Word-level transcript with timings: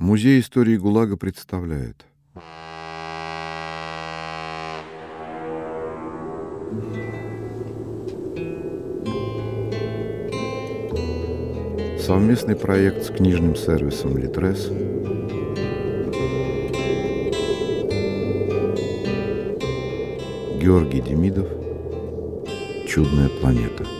Музей 0.00 0.40
истории 0.40 0.78
ГУЛАГа 0.78 1.18
представляет. 1.18 2.06
Совместный 12.00 12.56
проект 12.56 13.04
с 13.04 13.08
книжным 13.10 13.54
сервисом 13.54 14.16
«Литрес» 14.16 14.68
Георгий 20.58 21.02
Демидов. 21.02 21.46
«Чудная 22.88 23.28
планета» 23.28 23.99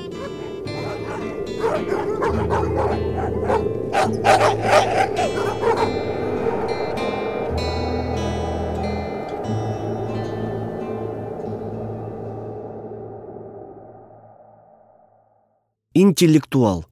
Интеллектуал. 16.22 16.84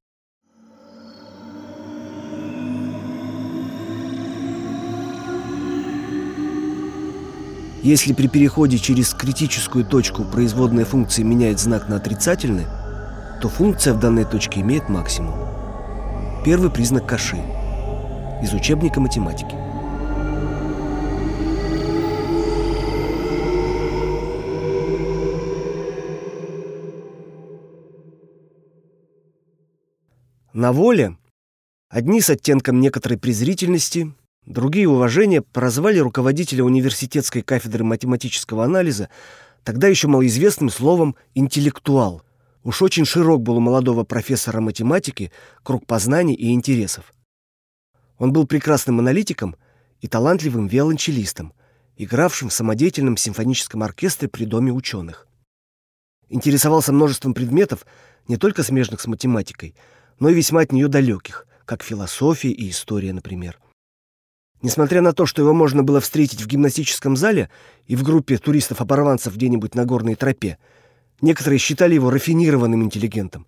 Если 7.83 8.15
при 8.15 8.27
переходе 8.29 8.79
через 8.79 9.13
критическую 9.13 9.85
точку 9.85 10.25
производная 10.25 10.87
функция 10.87 11.27
меняет 11.27 11.61
знак 11.61 11.91
на 11.91 11.97
отрицательный, 11.97 12.65
то 13.43 13.51
функция 13.51 13.93
в 13.93 14.01
данной 14.01 14.25
точке 14.25 14.61
имеет 14.63 14.89
максимум. 14.89 15.35
Первый 16.43 16.71
признак 16.71 17.07
Каши 17.07 17.37
из 18.43 18.55
учебника 18.55 18.99
математики. 18.99 19.68
На 30.59 30.73
воле 30.73 31.17
одни 31.89 32.21
с 32.21 32.31
оттенком 32.31 32.81
некоторой 32.81 33.17
презрительности, 33.17 34.13
другие 34.45 34.89
уважения 34.89 35.41
прозвали 35.41 36.01
руководителя 36.01 36.65
университетской 36.65 37.43
кафедры 37.43 37.85
математического 37.85 38.65
анализа 38.65 39.09
тогда 39.63 39.87
еще 39.87 40.09
малоизвестным 40.09 40.69
словом 40.69 41.15
«интеллектуал». 41.37 42.25
Уж 42.65 42.83
очень 42.83 43.05
широк 43.05 43.41
был 43.41 43.59
у 43.59 43.61
молодого 43.61 44.03
профессора 44.03 44.61
математики 44.61 45.31
круг 45.63 45.87
познаний 45.87 46.35
и 46.35 46.51
интересов. 46.51 47.15
Он 48.19 48.33
был 48.33 48.45
прекрасным 48.45 48.99
аналитиком 48.99 49.55
и 50.01 50.09
талантливым 50.09 50.67
виолончелистом, 50.67 51.53
игравшим 51.97 52.49
в 52.49 52.53
самодеятельном 52.53 53.17
симфоническом 53.17 53.85
оркестре 53.85 54.27
при 54.27 54.45
Доме 54.45 54.73
ученых. 54.73 55.29
Интересовался 56.29 56.93
множеством 56.93 57.33
предметов, 57.33 57.87
не 58.27 58.37
только 58.37 58.65
смежных 58.65 59.01
с 59.01 59.07
математикой, 59.07 59.77
но 60.21 60.29
и 60.29 60.35
весьма 60.35 60.63
от 60.63 60.73
нее 60.73 60.89
далеких, 60.89 61.47
как 61.65 61.83
философия 61.83 62.51
и 62.51 62.71
история, 62.71 63.13
например. 63.13 63.59
Несмотря 64.61 65.03
на 65.03 65.13
то, 65.13 65.25
что 65.25 65.43
его 65.43 65.55
можно 65.55 65.83
было 65.83 66.01
встретить 66.01 66.43
в 66.43 66.47
гимнастическом 66.47 67.17
зале 67.17 67.49
и 67.87 67.95
в 67.95 68.03
группе 68.03 68.39
туристов-оборванцев 68.39 69.35
где-нибудь 69.35 69.75
на 69.75 69.85
горной 69.85 70.17
тропе, 70.17 70.59
некоторые 71.21 71.59
считали 71.59 71.95
его 71.95 72.11
рафинированным 72.11 72.83
интеллигентом. 72.83 73.47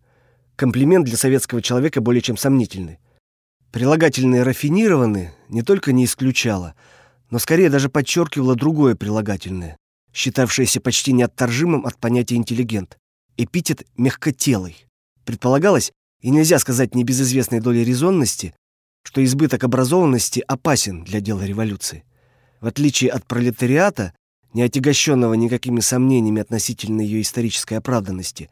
Комплимент 0.54 1.06
для 1.06 1.16
советского 1.16 1.62
человека 1.62 2.00
более 2.00 2.22
чем 2.22 2.36
сомнительный. 2.36 3.00
Прилагательное 3.72 4.44
«рафинированный» 4.44 5.30
не 5.48 5.62
только 5.62 5.92
не 5.92 6.04
исключало, 6.04 6.74
но 7.30 7.38
скорее 7.38 7.70
даже 7.70 7.88
подчеркивало 7.88 8.54
другое 8.56 8.94
прилагательное, 8.94 9.76
считавшееся 10.12 10.80
почти 10.80 11.12
неотторжимым 11.12 11.86
от 11.86 11.96
понятия 11.96 12.36
«интеллигент»— 12.36 12.98
эпитет 13.36 13.86
«мягкотелый». 13.96 14.86
Предполагалось, 15.24 15.92
и 16.20 16.30
нельзя 16.30 16.58
сказать 16.58 16.94
не 16.94 17.04
без 17.04 17.20
известной 17.20 17.60
доли 17.60 17.78
резонности, 17.78 18.54
что 19.02 19.24
избыток 19.24 19.64
образованности 19.64 20.44
опасен 20.46 21.04
для 21.04 21.20
дела 21.20 21.44
революции. 21.44 22.04
В 22.60 22.66
отличие 22.66 23.10
от 23.10 23.26
пролетариата, 23.26 24.12
не 24.52 24.62
отягощенного 24.62 25.34
никакими 25.34 25.80
сомнениями 25.80 26.42
относительно 26.42 27.00
ее 27.00 27.22
исторической 27.22 27.74
оправданности, 27.74 28.50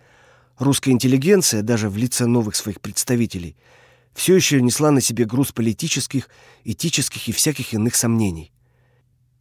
русская 0.59 0.93
интеллигенция, 0.93 1.63
даже 1.63 1.91
в 1.91 1.97
лице 1.97 2.27
новых 2.27 2.57
своих 2.57 2.81
представителей, 2.81 3.57
все 4.15 4.35
еще 4.35 4.63
несла 4.63 4.91
на 4.91 5.01
себе 5.01 5.27
груз 5.27 5.53
политических, 5.53 6.31
этических 6.65 7.29
и 7.29 7.33
всяких 7.33 7.75
иных 7.75 7.95
сомнений. 7.95 8.53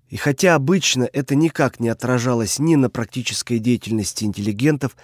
И 0.10 0.18
хотя 0.18 0.56
обычно 0.56 1.10
это 1.12 1.36
никак 1.36 1.80
не 1.80 1.90
отражалось 1.90 2.60
ни 2.60 2.76
на 2.76 2.90
практической 2.90 3.60
деятельности 3.60 4.24
интеллигентов, 4.24 4.96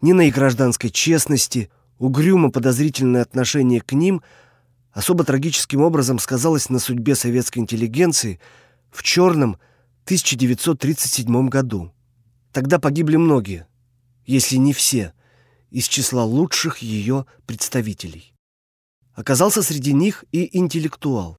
ни 0.00 0.12
на 0.12 0.22
их 0.22 0.34
гражданской 0.34 0.90
честности– 0.90 1.70
угрюмо 2.00 2.50
подозрительное 2.50 3.22
отношение 3.22 3.80
к 3.80 3.92
ним 3.92 4.22
особо 4.90 5.22
трагическим 5.22 5.82
образом 5.82 6.18
сказалось 6.18 6.70
на 6.70 6.80
судьбе 6.80 7.14
советской 7.14 7.58
интеллигенции 7.58 8.40
в 8.90 9.04
черном 9.04 9.58
1937 10.06 11.48
году. 11.48 11.92
Тогда 12.52 12.80
погибли 12.80 13.16
многие, 13.16 13.68
если 14.26 14.56
не 14.56 14.72
все, 14.72 15.12
из 15.70 15.86
числа 15.86 16.24
лучших 16.24 16.78
ее 16.78 17.26
представителей. 17.46 18.34
Оказался 19.12 19.62
среди 19.62 19.92
них 19.92 20.24
и 20.32 20.58
интеллектуал. 20.58 21.36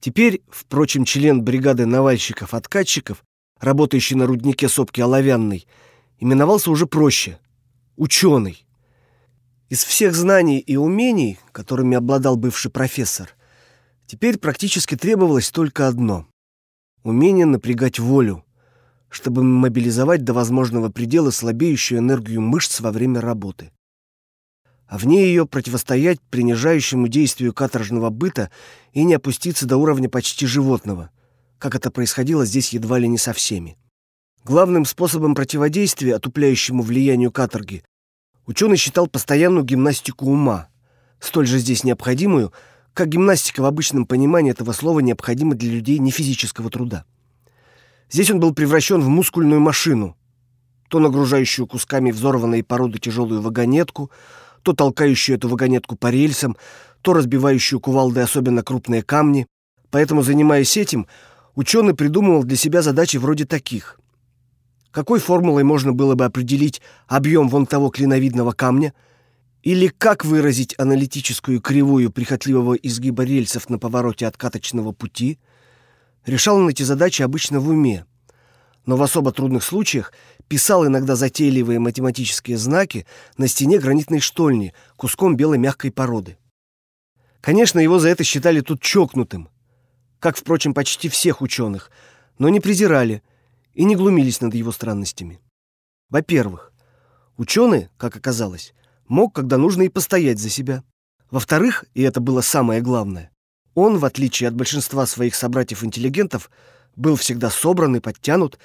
Теперь, 0.00 0.42
впрочем, 0.50 1.04
член 1.04 1.42
бригады 1.42 1.86
навальщиков-откатчиков, 1.86 3.24
работающий 3.58 4.16
на 4.16 4.26
руднике 4.26 4.68
сопки 4.68 5.00
Оловянной, 5.00 5.66
именовался 6.18 6.70
уже 6.70 6.86
проще— 6.86 7.40
ученый. 7.96 8.66
Из 9.72 9.84
всех 9.84 10.14
знаний 10.14 10.58
и 10.58 10.76
умений, 10.76 11.38
которыми 11.50 11.96
обладал 11.96 12.36
бывший 12.36 12.70
профессор, 12.70 13.30
теперь 14.06 14.36
практически 14.36 14.98
требовалось 14.98 15.50
только 15.50 15.88
одно— 15.88 16.26
умение 17.04 17.46
напрягать 17.46 17.98
волю, 17.98 18.44
чтобы 19.08 19.42
мобилизовать 19.42 20.24
до 20.24 20.34
возможного 20.34 20.90
предела 20.90 21.30
слабеющую 21.30 22.00
энергию 22.00 22.42
мышц 22.42 22.80
во 22.80 22.92
время 22.92 23.22
работы. 23.22 23.70
А 24.88 24.98
в 24.98 25.06
ней 25.06 25.28
ее 25.28 25.46
противостоять 25.46 26.20
принижающему 26.20 27.08
действию 27.08 27.54
каторжного 27.54 28.10
быта 28.10 28.50
и 28.92 29.02
не 29.04 29.14
опуститься 29.14 29.64
до 29.64 29.78
уровня 29.78 30.10
почти 30.10 30.46
животного, 30.46 31.08
как 31.56 31.74
это 31.74 31.90
происходило 31.90 32.44
здесь 32.44 32.74
едва 32.74 32.98
ли 32.98 33.08
не 33.08 33.16
со 33.16 33.32
всеми. 33.32 33.78
Главным 34.44 34.84
способом 34.84 35.34
противодействия 35.34 36.16
отупляющему 36.16 36.82
влиянию 36.82 37.32
каторги 37.32 37.82
Ученый 38.46 38.76
считал 38.76 39.06
постоянную 39.06 39.64
гимнастику 39.64 40.26
ума, 40.26 40.68
столь 41.20 41.46
же 41.46 41.58
здесь 41.58 41.84
необходимую, 41.84 42.52
как 42.92 43.08
гимнастика 43.08 43.62
в 43.62 43.66
обычном 43.66 44.04
понимании 44.04 44.50
этого 44.50 44.72
слова 44.72 44.98
необходима 44.98 45.54
для 45.54 45.70
людей 45.70 45.98
не 45.98 46.10
физического 46.10 46.68
труда. 46.68 47.04
Здесь 48.10 48.30
он 48.30 48.40
был 48.40 48.52
превращен 48.52 49.00
в 49.00 49.08
мускульную 49.08 49.60
машину, 49.60 50.16
то 50.88 50.98
нагружающую 50.98 51.66
кусками 51.66 52.10
взорванной 52.10 52.64
породы 52.64 52.98
тяжелую 52.98 53.40
вагонетку, 53.40 54.10
то 54.62 54.72
толкающую 54.74 55.36
эту 55.36 55.48
вагонетку 55.48 55.96
по 55.96 56.10
рельсам, 56.10 56.56
то 57.00 57.14
разбивающую 57.14 57.80
кувалдой 57.80 58.24
особенно 58.24 58.62
крупные 58.62 59.02
камни. 59.02 59.46
Поэтому, 59.90 60.22
занимаясь 60.22 60.76
этим, 60.76 61.06
ученый 61.54 61.94
придумывал 61.94 62.44
для 62.44 62.56
себя 62.56 62.82
задачи 62.82 63.16
вроде 63.16 63.46
таких 63.46 63.98
какой 64.92 65.18
формулой 65.18 65.64
можно 65.64 65.92
было 65.92 66.14
бы 66.14 66.24
определить 66.24 66.80
объем 67.08 67.48
вон 67.48 67.66
того 67.66 67.88
клиновидного 67.88 68.52
камня, 68.52 68.94
или 69.62 69.88
как 69.88 70.24
выразить 70.24 70.74
аналитическую 70.78 71.60
кривую 71.60 72.10
прихотливого 72.10 72.74
изгиба 72.74 73.24
рельсов 73.24 73.70
на 73.70 73.78
повороте 73.78 74.26
откаточного 74.26 74.92
пути, 74.92 75.38
решал 76.26 76.56
он 76.58 76.68
эти 76.68 76.82
задачи 76.82 77.22
обычно 77.22 77.58
в 77.58 77.68
уме, 77.68 78.04
но 78.86 78.96
в 78.96 79.02
особо 79.02 79.32
трудных 79.32 79.64
случаях 79.64 80.12
писал 80.48 80.86
иногда 80.86 81.16
затейливые 81.16 81.78
математические 81.78 82.58
знаки 82.58 83.06
на 83.38 83.48
стене 83.48 83.78
гранитной 83.78 84.20
штольни 84.20 84.74
куском 84.96 85.36
белой 85.36 85.58
мягкой 85.58 85.90
породы. 85.90 86.36
Конечно, 87.40 87.78
его 87.78 87.98
за 87.98 88.08
это 88.08 88.24
считали 88.24 88.60
тут 88.60 88.82
чокнутым, 88.82 89.48
как, 90.18 90.36
впрочем, 90.36 90.74
почти 90.74 91.08
всех 91.08 91.40
ученых, 91.40 91.90
но 92.38 92.50
не 92.50 92.60
презирали– 92.60 93.22
и 93.74 93.84
не 93.84 93.96
глумились 93.96 94.40
над 94.40 94.54
его 94.54 94.72
странностями. 94.72 95.40
Во-первых, 96.10 96.72
ученый, 97.36 97.88
как 97.96 98.16
оказалось, 98.16 98.74
мог, 99.08 99.34
когда 99.34 99.58
нужно, 99.58 99.82
и 99.82 99.88
постоять 99.88 100.38
за 100.38 100.50
себя. 100.50 100.84
Во-вторых, 101.30 101.84
и 101.94 102.02
это 102.02 102.20
было 102.20 102.40
самое 102.42 102.80
главное, 102.80 103.32
он, 103.74 103.98
в 103.98 104.04
отличие 104.04 104.48
от 104.48 104.54
большинства 104.54 105.06
своих 105.06 105.34
собратьев-интеллигентов, 105.34 106.50
был 106.94 107.16
всегда 107.16 107.50
собран 107.50 107.96
и 107.96 108.00
подтянут 108.00 108.58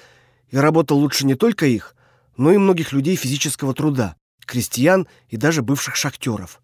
и 0.50 0.56
работал 0.56 0.98
лучше 0.98 1.24
не 1.24 1.34
только 1.34 1.66
их, 1.66 1.94
но 2.36 2.52
и 2.52 2.58
многих 2.58 2.92
людей 2.92 3.16
физического 3.16 3.74
труда, 3.74 4.16
крестьян 4.44 5.06
и 5.28 5.36
даже 5.36 5.62
бывших 5.62 5.96
шахтеров. 5.96 6.60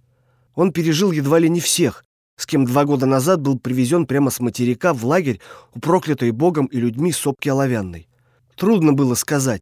Он 0.54 0.72
пережил 0.72 1.10
едва 1.10 1.38
ли 1.38 1.48
не 1.48 1.60
всех, 1.60 2.04
с 2.36 2.46
кем 2.46 2.64
два 2.64 2.84
года 2.84 3.06
назад 3.06 3.40
был 3.40 3.58
привезен 3.58 4.06
прямо 4.06 4.30
с 4.30 4.40
материка 4.40 4.92
в 4.92 5.04
лагерь 5.04 5.40
у 5.74 5.80
проклятой 5.80 6.30
богом 6.30 6.66
и 6.66 6.78
людьми 6.78 7.12
сопки 7.12 7.48
Оловянной. 7.48 8.08
Трудно 8.56 8.92
было 8.92 9.14
сказать, 9.14 9.60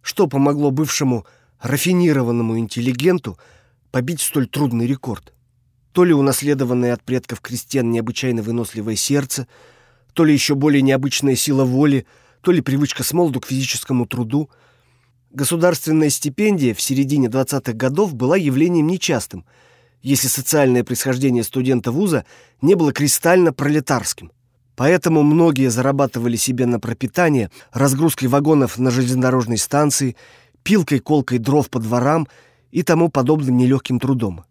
что 0.00 0.26
помогло 0.26 0.70
бывшему 0.70 1.26
рафинированному 1.60 2.58
интеллигенту 2.58 3.38
побить 3.90 4.20
столь 4.20 4.48
трудный 4.48 4.86
рекорд. 4.86 5.32
То 5.92 6.04
ли 6.04 6.12
унаследованное 6.12 6.94
от 6.94 7.02
предков 7.02 7.40
крестьян 7.40 7.90
необычайно 7.90 8.42
выносливое 8.42 8.96
сердце, 8.96 9.46
то 10.14 10.24
ли 10.24 10.32
еще 10.32 10.54
более 10.54 10.82
необычная 10.82 11.36
сила 11.36 11.64
воли, 11.64 12.06
то 12.40 12.50
ли 12.50 12.60
привычка 12.60 13.04
с 13.04 13.12
молоду 13.12 13.40
к 13.40 13.46
физическому 13.46 14.06
труду. 14.06 14.50
Государственная 15.30 16.10
стипендия 16.10 16.74
в 16.74 16.80
середине 16.80 17.28
20-х 17.28 17.72
годов 17.74 18.14
была 18.14 18.36
явлением 18.36 18.88
нечастым, 18.88 19.46
если 20.02 20.26
социальное 20.26 20.82
происхождение 20.82 21.44
студента 21.44 21.92
вуза 21.92 22.26
не 22.60 22.74
было 22.74 22.92
кристально 22.92 23.52
пролетарским. 23.52 24.32
Поэтому 24.82 25.22
многие 25.22 25.70
зарабатывали 25.70 26.34
себе 26.34 26.66
на 26.66 26.80
пропитание 26.80 27.52
разгрузкой 27.70 28.26
вагонов 28.26 28.78
на 28.78 28.90
железнодорожной 28.90 29.56
станции, 29.56 30.16
пилкой-колкой 30.64 31.38
дров 31.38 31.70
по 31.70 31.78
дворам 31.78 32.26
и 32.72 32.82
тому 32.82 33.08
подобным 33.08 33.58
нелегким 33.58 34.00
трудом. 34.00 34.42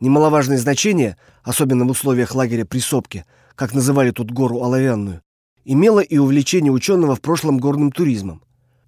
Немаловажное 0.00 0.56
значение, 0.56 1.18
особенно 1.42 1.84
в 1.84 1.90
условиях 1.90 2.34
лагеря 2.34 2.64
при 2.64 2.78
Сопке, 2.78 3.26
как 3.54 3.74
называли 3.74 4.12
тут 4.12 4.30
гору 4.30 4.62
Оловянную, 4.62 5.20
имело 5.66 6.00
и 6.00 6.16
увлечение 6.16 6.72
ученого 6.72 7.14
в 7.14 7.20
прошлом 7.20 7.58
горным 7.58 7.92
туризмом. 7.92 8.42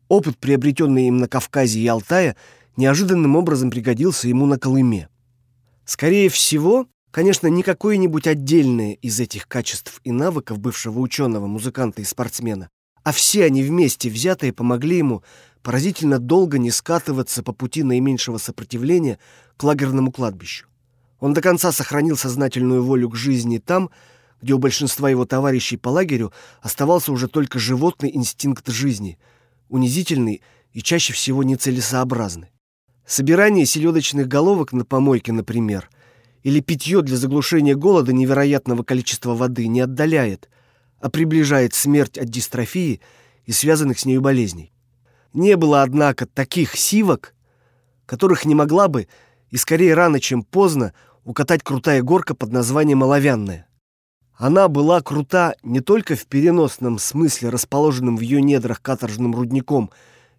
Опыт, 0.08 0.38
приобретенный 0.38 1.08
им 1.08 1.18
на 1.18 1.28
Кавказе 1.28 1.80
и 1.80 1.86
Алтае, 1.86 2.34
неожиданным 2.78 3.36
образом 3.36 3.70
пригодился 3.70 4.26
ему 4.26 4.46
на 4.46 4.58
Колыме. 4.58 5.10
Скорее 5.84 6.30
всего, 6.30 6.86
конечно, 7.18 7.48
не 7.48 7.64
какое-нибудь 7.64 8.28
отдельное 8.28 8.92
из 8.92 9.18
этих 9.18 9.48
качеств 9.48 10.00
и 10.04 10.12
навыков 10.12 10.60
бывшего 10.60 11.00
ученого, 11.00 11.48
музыканта 11.48 12.00
и 12.00 12.04
спортсмена, 12.04 12.70
а 13.02 13.10
все 13.10 13.44
они 13.44 13.64
вместе 13.64 14.08
взятые 14.08 14.52
помогли 14.52 14.98
ему 14.98 15.24
поразительно 15.64 16.20
долго 16.20 16.58
не 16.58 16.70
скатываться 16.70 17.42
по 17.42 17.52
пути 17.52 17.82
наименьшего 17.82 18.38
сопротивления 18.38 19.18
к 19.56 19.64
лагерному 19.64 20.12
кладбищу. 20.12 20.68
Он 21.18 21.34
до 21.34 21.42
конца 21.42 21.72
сохранил 21.72 22.16
сознательную 22.16 22.84
волю 22.84 23.10
к 23.10 23.16
жизни 23.16 23.58
там, 23.58 23.90
где 24.40 24.52
у 24.52 24.58
большинства 24.58 25.10
его 25.10 25.24
товарищей 25.24 25.76
по 25.76 25.88
лагерю 25.88 26.32
оставался 26.62 27.10
уже 27.10 27.26
только 27.26 27.58
животный 27.58 28.14
инстинкт 28.14 28.68
жизни, 28.68 29.18
унизительный 29.68 30.40
и 30.72 30.82
чаще 30.82 31.12
всего 31.12 31.42
нецелесообразный. 31.42 32.52
Собирание 33.04 33.66
селедочных 33.66 34.28
головок 34.28 34.72
на 34.72 34.84
помойке, 34.84 35.32
например, 35.32 35.90
или 36.42 36.60
питье 36.60 37.02
для 37.02 37.16
заглушения 37.16 37.74
голода 37.74 38.12
невероятного 38.12 38.82
количества 38.82 39.34
воды 39.34 39.66
не 39.66 39.80
отдаляет, 39.80 40.48
а 41.00 41.10
приближает 41.10 41.74
смерть 41.74 42.18
от 42.18 42.28
дистрофии 42.28 43.00
и 43.44 43.52
связанных 43.52 43.98
с 43.98 44.04
нею 44.04 44.20
болезней. 44.20 44.72
Не 45.32 45.56
было, 45.56 45.82
однако, 45.82 46.26
таких 46.26 46.74
сивок, 46.76 47.34
которых 48.06 48.44
не 48.44 48.54
могла 48.54 48.88
бы, 48.88 49.08
и 49.50 49.56
скорее 49.56 49.94
рано, 49.94 50.20
чем 50.20 50.42
поздно, 50.42 50.92
укатать 51.24 51.62
крутая 51.62 52.02
горка 52.02 52.34
под 52.34 52.52
названием 52.52 53.02
Оловянная. 53.02 53.66
Она 54.36 54.68
была 54.68 55.00
крута 55.00 55.56
не 55.62 55.80
только 55.80 56.14
в 56.14 56.26
переносном 56.26 56.98
смысле, 56.98 57.48
расположенным 57.48 58.16
в 58.16 58.20
ее 58.20 58.40
недрах 58.40 58.80
каторжным 58.80 59.34
рудником 59.34 59.90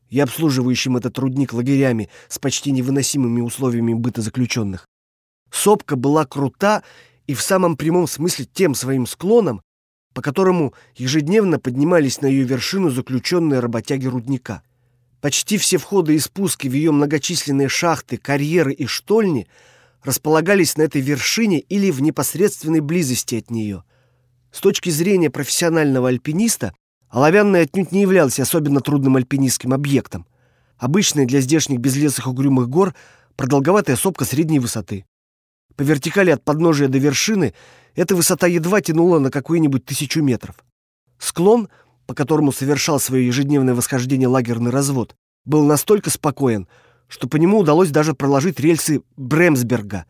и 0.09 0.19
обслуживающим 0.19 0.95
этот 0.95 1.17
рудник 1.19 1.53
лагерями 1.53 2.09
с 2.29 2.39
почти 2.39 2.71
невыносимыми 2.71 3.41
условиями 3.41 3.93
быта 3.93 4.21
заключенных. 4.21 4.87
Сопка 5.51 5.95
была 5.95 6.25
крута 6.25 6.83
и 7.27 7.33
в 7.33 7.41
самом 7.41 7.75
прямом 7.75 8.07
смысле 8.07 8.45
тем 8.45 8.75
своим 8.75 9.05
склоном, 9.05 9.61
по 10.13 10.21
которому 10.21 10.73
ежедневно 10.95 11.59
поднимались 11.59 12.21
на 12.21 12.27
ее 12.27 12.43
вершину 12.43 12.89
заключенные 12.89 13.59
работяги 13.59 14.07
рудника. 14.07 14.63
Почти 15.21 15.57
все 15.57 15.77
входы 15.77 16.15
и 16.15 16.19
спуски 16.19 16.67
в 16.67 16.73
ее 16.73 16.91
многочисленные 16.91 17.67
шахты, 17.67 18.17
карьеры 18.17 18.73
и 18.73 18.85
штольни– 18.85 19.47
располагались 20.03 20.77
на 20.77 20.83
этой 20.83 21.01
вершине 21.01 21.59
или 21.59 21.91
в 21.91 22.01
непосредственной 22.01 22.79
близости 22.79 23.35
от 23.35 23.51
нее. 23.51 23.83
С 24.51 24.61
точки 24.61 24.89
зрения 24.89 25.29
профессионального 25.29 26.09
альпиниста, 26.09 26.73
Оловянная 27.09 27.63
отнюдь 27.63 27.91
не 27.91 28.01
являлась 28.01 28.39
особенно 28.39 28.81
трудным 28.81 29.15
альпинистским 29.15 29.73
объектом. 29.73 30.27
Обычная 30.77 31.25
для 31.25 31.41
здешних 31.41 31.79
безлесых 31.79 32.27
угрюмых 32.27 32.69
гор 32.69 32.93
продолговатая 33.35 33.95
сопка 33.95 34.25
средней 34.25 34.59
высоты. 34.59 35.05
По 35.79 35.83
вертикали 35.83 36.29
от 36.29 36.43
подножия 36.43 36.89
до 36.89 36.97
вершины 36.97 37.53
эта 37.95 38.13
высота 38.13 38.47
едва 38.47 38.81
тянула 38.81 39.19
на 39.19 39.31
какую-нибудь 39.31 39.85
тысячу 39.85 40.21
метров. 40.21 40.57
Склон, 41.17 41.69
по 42.05 42.13
которому 42.13 42.51
совершал 42.51 42.99
свое 42.99 43.25
ежедневное 43.25 43.73
восхождение 43.73 44.27
лагерный 44.27 44.71
развод, 44.71 45.15
был 45.45 45.63
настолько 45.63 46.09
спокоен, 46.09 46.67
что 47.07 47.29
по 47.29 47.37
нему 47.37 47.59
удалось 47.59 47.91
даже 47.91 48.13
проложить 48.13 48.59
рельсы 48.59 49.03
Бремсберга, 49.15 50.03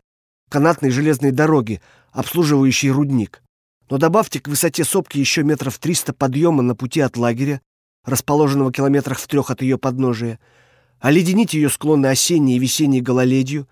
канатной 0.48 0.90
железной 0.90 1.30
дороги, 1.30 1.80
обслуживающей 2.10 2.90
рудник. 2.90 3.40
Но 3.88 3.98
добавьте 3.98 4.40
к 4.40 4.48
высоте 4.48 4.82
сопки 4.82 5.18
еще 5.18 5.44
метров 5.44 5.78
300 5.78 6.14
подъема 6.14 6.64
на 6.64 6.74
пути 6.74 6.98
от 6.98 7.16
лагеря, 7.16 7.60
расположенного 8.04 8.72
километрах 8.72 9.20
в 9.20 9.28
трех 9.28 9.52
от 9.52 9.62
ее 9.62 9.78
подножия, 9.78 10.40
оледените 10.98 11.60
ее 11.60 11.68
склоны 11.68 12.08
осенней 12.08 12.56
и 12.56 12.58
весенней 12.58 13.00
гололедью, 13.00 13.68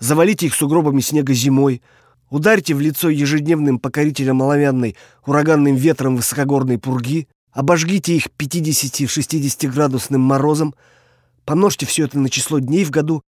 завалите 0.00 0.46
их 0.46 0.54
сугробами 0.54 1.00
снега 1.00 1.32
зимой, 1.32 1.82
ударьте 2.28 2.74
в 2.74 2.80
лицо 2.80 3.08
ежедневным 3.08 3.78
покорителям 3.78 4.42
оловянной 4.42 4.96
ураганным 5.24 5.76
ветром 5.76 6.16
высокогорной 6.16 6.78
пурги, 6.78 7.28
обожгите 7.52 8.16
их 8.16 8.26
50-60 8.38 9.68
градусным 9.68 10.20
морозом, 10.20 10.74
Помножьте 11.50 11.84
все 11.84 12.04
это 12.04 12.16
на 12.16 12.30
число 12.30 12.60
дней 12.60 12.84
в 12.84 12.90
году, 12.90 13.22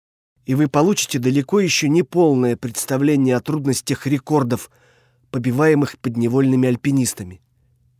и 0.45 0.53
вы 0.53 0.67
получите 0.67 1.17
далеко 1.17 1.59
еще 1.59 1.89
не 1.89 2.03
полное 2.03 2.55
представление 2.55 3.35
о 3.35 3.41
трудностях 3.41 4.05
рекордов, 4.05 4.69
побиваемых 5.31 5.97
подневольными 5.97 6.67
альпинистами. 6.67 7.41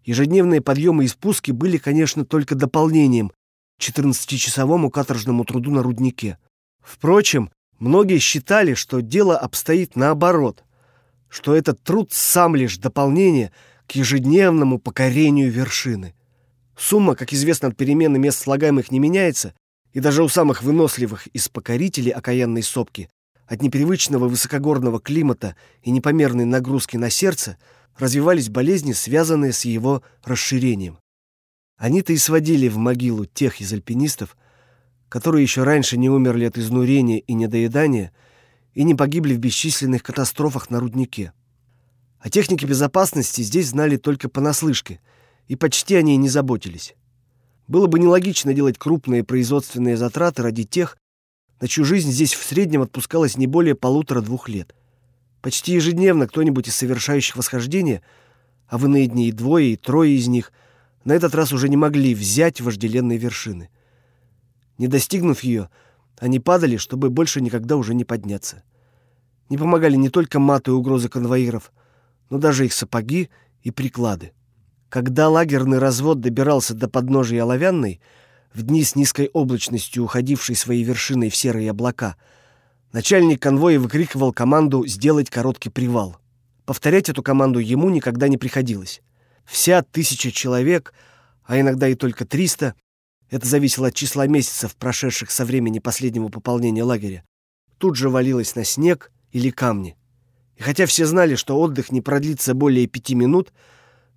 Ежедневные 0.03 0.61
подъемы 0.61 1.05
и 1.05 1.07
спуски 1.07 1.49
были, 1.51 1.77
конечно, 1.77 2.25
только 2.25 2.53
дополнением 2.53 3.31
14-часовому 3.79 4.91
каторжному 4.91 5.45
труду 5.45 5.71
на 5.71 5.81
руднике. 5.81 6.37
Впрочем, 6.83 7.49
многие 7.81 8.19
считали, 8.19 8.75
что 8.75 9.01
дело 9.01 9.37
обстоит 9.37 9.95
наоборот, 9.95 10.63
что 11.27 11.55
этот 11.55 11.83
труд 11.83 12.13
сам 12.13 12.55
лишь 12.55 12.77
дополнение 12.77 13.51
к 13.87 13.93
ежедневному 13.93 14.79
покорению 14.79 15.51
вершины. 15.51 16.13
Сумма, 16.77 17.15
как 17.15 17.33
известно, 17.33 17.67
от 17.67 17.75
перемены 17.75 18.17
мест 18.17 18.39
слагаемых 18.39 18.91
не 18.91 18.99
меняется, 18.99 19.53
и 19.93 19.99
даже 19.99 20.23
у 20.23 20.29
самых 20.29 20.63
выносливых 20.63 21.27
из 21.27 21.49
покорителей 21.49 22.11
окаянной 22.11 22.63
сопки 22.63 23.09
от 23.47 23.61
непривычного 23.61 24.29
высокогорного 24.29 25.01
климата 25.01 25.55
и 25.81 25.91
непомерной 25.91 26.45
нагрузки 26.45 26.95
на 26.95 27.09
сердце 27.09 27.57
развивались 27.97 28.49
болезни, 28.49 28.93
связанные 28.93 29.51
с 29.51 29.65
его 29.65 30.03
расширением. 30.23 30.99
Они-то 31.77 32.13
и 32.13 32.17
сводили 32.17 32.69
в 32.69 32.77
могилу 32.77 33.25
тех 33.25 33.59
из 33.59 33.73
альпинистов, 33.73 34.37
которые 35.11 35.43
еще 35.43 35.63
раньше 35.63 35.97
не 35.97 36.09
умерли 36.09 36.45
от 36.45 36.57
изнурения 36.57 37.19
и 37.19 37.33
недоедания 37.33 38.13
и 38.73 38.83
не 38.85 38.95
погибли 38.95 39.33
в 39.33 39.39
бесчисленных 39.39 40.03
катастрофах 40.03 40.69
на 40.69 40.79
руднике. 40.79 41.33
О 42.21 42.29
технике 42.29 42.65
безопасности 42.65 43.41
здесь 43.41 43.67
знали 43.67 43.97
только 43.97 44.29
понаслышке, 44.29 45.01
и 45.49 45.57
почти 45.57 45.95
о 45.95 46.01
ней 46.01 46.15
не 46.15 46.29
заботились. 46.29 46.95
Было 47.67 47.87
бы 47.87 47.99
нелогично 47.99 48.53
делать 48.53 48.77
крупные 48.77 49.25
производственные 49.25 49.97
затраты 49.97 50.43
ради 50.43 50.63
тех, 50.63 50.97
на 51.59 51.67
чью 51.67 51.83
жизнь 51.83 52.09
здесь 52.09 52.33
в 52.33 52.45
среднем 52.45 52.81
отпускалось 52.81 53.35
не 53.35 53.47
более 53.47 53.75
полутора-двух 53.75 54.47
лет. 54.47 54.73
Почти 55.41 55.73
ежедневно 55.73 56.25
кто-нибудь 56.25 56.69
из 56.69 56.75
совершающих 56.77 57.35
восхождение, 57.35 58.01
а 58.67 58.77
в 58.77 58.85
иные 58.85 59.07
дни 59.07 59.27
и 59.27 59.33
двое, 59.33 59.73
и 59.73 59.75
трое 59.75 60.15
из 60.15 60.29
них, 60.29 60.53
на 61.03 61.11
этот 61.11 61.35
раз 61.35 61.51
уже 61.51 61.67
не 61.67 61.75
могли 61.75 62.15
взять 62.15 62.61
вожделенные 62.61 63.17
вершины. 63.17 63.67
Не 64.81 64.87
достигнув 64.87 65.43
ее, 65.43 65.69
они 66.17 66.39
падали, 66.39 66.75
чтобы 66.75 67.11
больше 67.11 67.39
никогда 67.39 67.77
уже 67.77 67.93
не 67.93 68.03
подняться. 68.03 68.63
Не 69.47 69.59
помогали 69.59 69.95
не 69.95 70.09
только 70.09 70.39
маты 70.39 70.71
и 70.71 70.73
угрозы 70.73 71.07
конвоиров, 71.07 71.71
но 72.31 72.39
даже 72.39 72.65
их 72.65 72.73
сапоги 72.73 73.29
и 73.61 73.69
приклады. 73.69 74.31
Когда 74.89 75.29
лагерный 75.29 75.77
развод 75.77 76.19
добирался 76.19 76.73
до 76.73 76.89
подножия 76.89 77.43
Оловянной, 77.43 78.01
в 78.55 78.63
дни 78.63 78.83
с 78.83 78.95
низкой 78.95 79.29
облачностью, 79.31 80.03
уходившей 80.03 80.55
своей 80.55 80.83
вершиной 80.83 81.29
в 81.29 81.35
серые 81.35 81.69
облака, 81.69 82.15
начальник 82.91 83.39
конвоя 83.39 83.79
выкрикивал 83.79 84.33
команду 84.33 84.87
сделать 84.87 85.29
короткий 85.29 85.69
привал. 85.69 86.17
Повторять 86.65 87.07
эту 87.07 87.21
команду 87.21 87.59
ему 87.59 87.91
никогда 87.91 88.27
не 88.27 88.39
приходилось. 88.39 89.03
Вся 89.45 89.83
тысяча 89.83 90.31
человек, 90.31 90.95
а 91.43 91.59
иногда 91.59 91.87
и 91.87 91.93
только 91.93 92.25
триста, 92.25 92.73
это 93.31 93.47
зависело 93.47 93.87
от 93.87 93.95
числа 93.95 94.27
месяцев, 94.27 94.75
прошедших 94.75 95.31
со 95.31 95.45
времени 95.45 95.79
последнего 95.79 96.27
пополнения 96.27 96.83
лагеря, 96.83 97.23
тут 97.77 97.95
же 97.95 98.09
валилась 98.09 98.55
на 98.55 98.63
снег 98.63 99.11
или 99.31 99.49
камни. 99.49 99.97
И 100.57 100.61
хотя 100.61 100.85
все 100.85 101.05
знали, 101.05 101.35
что 101.35 101.59
отдых 101.59 101.91
не 101.91 102.01
продлится 102.01 102.53
более 102.53 102.85
пяти 102.85 103.15
минут, 103.15 103.53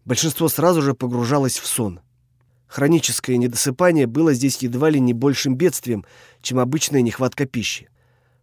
большинство 0.04 0.49
сразу 0.49 0.83
же 0.83 0.94
погружалось 0.94 1.59
в 1.59 1.66
сон. 1.66 2.00
Хроническое 2.66 3.37
недосыпание 3.37 4.09
было 4.09 4.35
здесь 4.35 4.59
едва 4.59 4.90
ли 4.90 4.99
не 4.99 5.12
большим 5.12 5.54
бедствием, 5.54 6.04
чем 6.42 6.59
обычная 6.59 7.02
нехватка 7.02 7.47
пищи. 7.47 7.88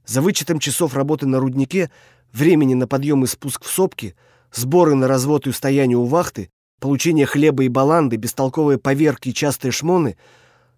За 0.06 0.22
вычетом 0.22 0.60
часов 0.60 0.96
работы 0.96 1.28
на 1.28 1.40
руднике, 1.40 1.92
времени 2.32 2.74
на 2.76 2.88
подъем 2.88 3.26
и 3.26 3.28
спуск 3.28 3.66
в 3.66 3.70
сопки, 3.70 4.16
сборы 4.54 4.96
на 4.96 5.08
развод 5.08 5.48
и 5.48 5.50
устояние 5.50 5.98
у 5.98 6.06
вахты, 6.06 6.50
получение 6.80 7.26
хлеба 7.26 7.66
и 7.66 7.68
баланды, 7.68 8.16
бестолковые 8.16 8.78
поверки 8.78 9.30
и 9.30 9.34
частые 9.34 9.74
шмоны, 9.74 10.16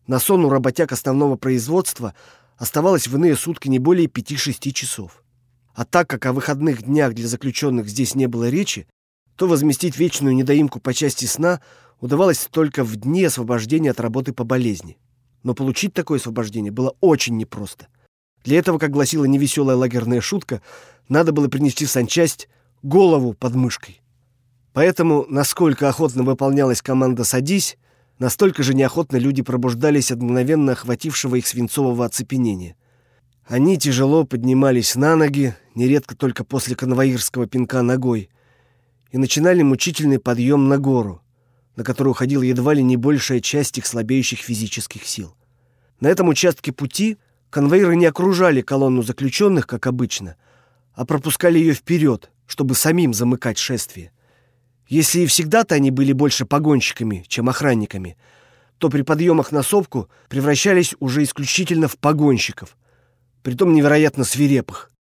на 0.07 0.19
сон 0.19 0.45
у 0.45 0.49
работяг 0.49 0.91
основного 0.91 1.35
производства 1.35 2.13
оставалось 2.57 3.07
в 3.07 3.15
иные 3.15 3.35
сутки 3.35 3.67
не 3.67 3.79
более 3.79 4.07
5-6 4.07 4.71
часов. 4.71 5.23
А 5.75 5.85
так 5.85 6.07
как 6.07 6.25
о 6.25 6.33
выходных 6.33 6.83
днях 6.83 7.13
для 7.13 7.27
заключенных 7.27 7.87
здесь 7.87 8.15
не 8.15 8.27
было 8.27 8.49
речи, 8.49 8.87
то 9.35 9.47
возместить 9.47 9.97
вечную 9.97 10.35
недоимку 10.35 10.79
по 10.79 10.93
части 10.93 11.25
сна– 11.25 11.61
удавалось 12.03 12.49
только 12.51 12.83
в 12.83 12.97
дни 12.97 13.23
освобождения 13.23 13.91
от 13.91 14.01
работы 14.01 14.33
по 14.33 14.43
болезни. 14.43 14.97
Но 15.41 15.53
получить 15.53 15.93
такое 15.93 16.19
освобождение 16.19 16.69
было 16.69 16.97
очень 16.99 17.37
непросто. 17.37 17.87
Для 18.43 18.59
этого, 18.59 18.77
как 18.77 18.91
гласила 18.91 19.23
невеселая 19.23 19.77
лагерная 19.77 20.19
шутка, 20.19 20.61
надо 21.07 21.31
было 21.31 21.47
принести 21.47 21.85
в 21.85 21.89
санчасть 21.89 22.49
голову 22.81 23.31
под 23.31 23.55
мышкой. 23.55 24.01
Поэтому, 24.73 25.25
насколько 25.29 25.87
охотно 25.87 26.23
выполнялась 26.23 26.81
команда 26.81 27.23
«Садись», 27.23 27.77
настолько 28.19 28.63
же 28.63 28.73
неохотно 28.73 29.17
люди 29.17 29.41
пробуждались 29.41 30.11
от 30.11 30.21
мгновенно 30.21 30.73
охватившего 30.73 31.35
их 31.35 31.47
свинцового 31.47 32.05
оцепенения. 32.05 32.75
Они 33.45 33.77
тяжело 33.77 34.23
поднимались 34.23 34.95
на 34.95 35.15
ноги, 35.15 35.55
нередко 35.75 36.15
только 36.15 36.43
после 36.43 36.75
конвоирского 36.75 37.45
пинка 37.45 37.81
ногой, 37.81 38.29
и 39.11 39.17
начинали 39.17 39.61
мучительный 39.61 40.19
подъем 40.19 40.69
на 40.69 40.77
гору, 40.77 41.21
на 41.75 41.83
который 41.83 42.09
уходила 42.09 42.43
едва 42.43 42.73
ли 42.73 42.83
не 42.83 42.97
большая 42.97 43.41
часть 43.41 43.77
их 43.77 43.85
слабеющих 43.85 44.39
физических 44.39 45.05
сил. 45.05 45.35
На 45.99 46.07
этом 46.07 46.29
участке 46.29 46.71
пути 46.71 47.17
конвейеры 47.49 47.95
не 47.95 48.05
окружали 48.05 48.61
колонну 48.61 49.03
заключенных, 49.03 49.67
как 49.67 49.87
обычно, 49.87 50.35
а 50.93 51.05
пропускали 51.05 51.59
ее 51.59 51.73
вперед, 51.73 52.31
чтобы 52.45 52.75
самим 52.75 53.13
замыкать 53.13 53.57
шествие. 53.57 54.11
Если 54.87 55.21
и 55.21 55.25
всегда-то 55.25 55.75
они 55.75 55.91
были 55.91 56.11
больше 56.11 56.45
погонщиками, 56.45 57.25
чем 57.27 57.49
охранниками, 57.49 58.17
то 58.77 58.89
при 58.89 59.01
подъемах 59.01 59.51
на 59.51 59.63
сопку 59.63 60.09
превращались 60.29 60.95
уже 60.99 61.23
исключительно 61.23 61.87
в 61.87 61.97
погонщиков, 61.97 62.77
притом 63.41 63.73
невероятно 63.73 64.23
свирепых. 64.23 64.91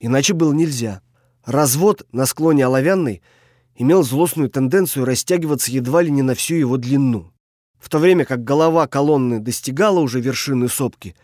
Иначе 0.00 0.34
было 0.34 0.52
нельзя. 0.52 1.02
Развод 1.44 2.06
на 2.12 2.26
склоне 2.26 2.66
Оловянной– 2.66 3.22
имел 3.76 4.02
злостную 4.02 4.50
тенденцию 4.50 5.04
растягиваться 5.04 5.70
едва 5.70 6.02
ли 6.02 6.10
не 6.10 6.22
на 6.22 6.34
всю 6.34 6.54
его 6.54 6.76
длину. 6.76 7.32
В 7.78 7.88
то 7.88 7.98
время 7.98 8.24
как 8.24 8.44
голова 8.44 8.86
колонны 8.86 9.40
достигала 9.40 10.00
уже 10.00 10.20
вершины 10.20 10.68
сопки, 10.68 11.16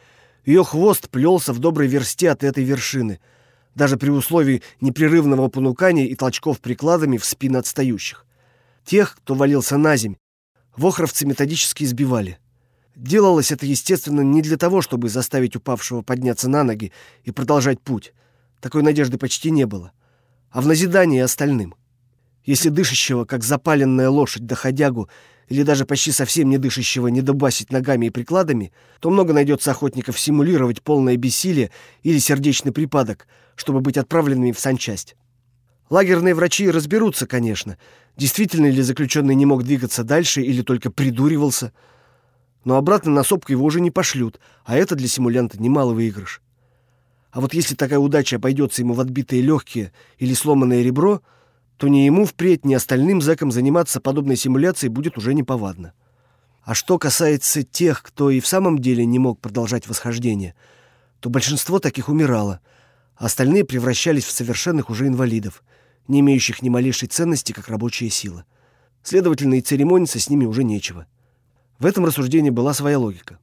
ее 0.44 0.64
хвост 0.64 1.08
плелся 1.08 1.52
в 1.52 1.58
доброй 1.58 1.88
версте 1.88 2.30
от 2.30 2.42
этой 2.42 2.64
вершины, 2.64 3.20
даже 3.78 3.97
при 3.97 4.11
условии 4.11 4.62
непрерывного 4.82 5.49
понукания 5.49 6.04
и 6.06 6.14
толчков 6.14 6.61
прикладами 6.61 7.16
в 7.16 7.25
спины 7.25 7.56
отстающих. 7.56 8.26
Тех, 8.85 9.16
кто 9.16 9.35
валился 9.35 9.78
на 9.78 9.97
земь, 9.97 10.16
вохровцы 10.76 11.25
методически 11.25 11.85
избивали. 11.85 12.38
Делалось 12.97 13.52
это, 13.52 13.64
естественно, 13.64 14.20
не 14.20 14.42
для 14.42 14.56
того, 14.56 14.82
чтобы 14.82 15.08
заставить 15.08 15.54
упавшего 15.54 16.02
подняться 16.02 16.50
на 16.50 16.64
ноги 16.64 16.92
и 17.23 17.30
продолжать 17.30 17.80
путь. 17.80 18.12
Такой 18.61 18.82
надежды 18.82 19.16
почти 19.16 19.52
не 19.52 19.64
было. 19.64 19.92
А 20.50 20.61
в 20.61 20.66
назидание 20.66 21.23
остальным. 21.23 21.76
Если 22.44 22.70
дышащего, 22.70 23.25
как 23.25 23.44
запаленная 23.44 24.11
лошадь, 24.11 24.47
доходягу, 24.47 25.08
или 25.49 25.62
даже 25.62 25.85
почти 25.85 26.12
совсем 26.12 26.50
не 26.50 26.59
дышащего, 26.59 27.09
не 27.09 27.23
добасить 27.23 27.73
ногами 27.73 28.07
и 28.07 28.11
прикладами, 28.11 28.73
то 29.00 29.11
много 29.11 29.33
найдется 29.33 29.71
охотников 29.71 30.19
симулировать 30.19 30.83
полное 30.83 31.17
бессилие 31.17 31.71
или 32.02 32.19
сердечный 32.19 32.73
припадок, 32.73 33.26
чтобы 33.57 33.81
быть 33.81 33.97
отправленными 33.97 34.52
в 34.52 34.61
санчасть. 34.61 35.17
Лагерные 35.90 36.35
врачи 36.35 36.71
разберутся, 36.71 37.26
конечно, 37.26 37.78
действительно 38.17 38.67
ли 38.67 38.83
заключенный 38.83 39.35
не 39.35 39.47
мог 39.47 39.64
двигаться 39.64 40.05
дальше 40.05 40.43
или 40.43 40.61
только 40.61 40.90
придуривался. 40.90 41.73
Но 42.64 42.76
обратно 42.76 43.11
на 43.11 43.23
сопку 43.23 43.52
его 43.52 43.64
уже 43.64 43.81
не 43.81 43.90
пошлют, 43.90 44.38
а 44.64 44.76
это 44.76 44.97
для 44.97 45.09
симулянта 45.09 45.61
немалый 45.61 45.95
выигрыш. 45.95 46.43
А 47.31 47.40
вот 47.40 47.55
если 47.55 47.75
такая 47.75 47.99
удача 47.99 48.37
обойдется 48.37 48.83
ему 48.83 48.93
в 48.93 49.00
отбитые 49.00 49.40
легкие 49.40 49.93
или 50.19 50.35
сломанное 50.35 50.83
ребро– 50.83 51.23
то 51.78 51.87
ни 51.87 51.99
ему 51.99 52.26
впредь, 52.26 52.64
ни 52.64 52.75
остальным 52.75 53.23
зэкам 53.23 53.52
заниматься 53.52 54.00
подобной 54.00 54.37
симуляцией 54.37 54.90
будет 54.90 55.16
уже 55.16 55.32
неповадно. 55.32 55.92
А 56.64 56.75
что 56.75 56.99
касается 56.99 57.62
тех, 57.62 58.02
кто 58.02 58.30
и 58.30 58.40
в 58.40 58.47
самом 58.49 58.80
деле 58.80 59.06
не 59.06 59.20
мог 59.20 59.40
продолжать 59.40 59.87
восхождение, 59.87 60.54
то 61.20 61.30
большинство 61.30 61.78
таких 61.78 62.08
умирало, 62.08 62.61
а 63.14 63.26
остальные 63.26 63.64
превращались 63.64 64.25
в 64.25 64.32
совершенных 64.32 64.90
уже 64.90 65.06
инвалидов, 65.06 65.62
не 66.08 66.18
имеющих 66.20 66.62
ни 66.62 66.68
малейшей 66.68 67.08
ценности, 67.08 67.52
как 67.52 67.68
рабочая 67.68 68.11
сила. 68.11 68.44
Следовательно, 69.04 69.54
и 69.54 69.61
церемониться 69.61 70.18
с 70.18 70.28
ними 70.28 70.47
уже 70.47 70.64
нечего. 70.64 71.06
В 71.78 71.87
этом 71.87 72.04
рассуждении 72.04 72.50
была 72.50 72.75
своя 72.75 72.99
логика. 72.99 73.38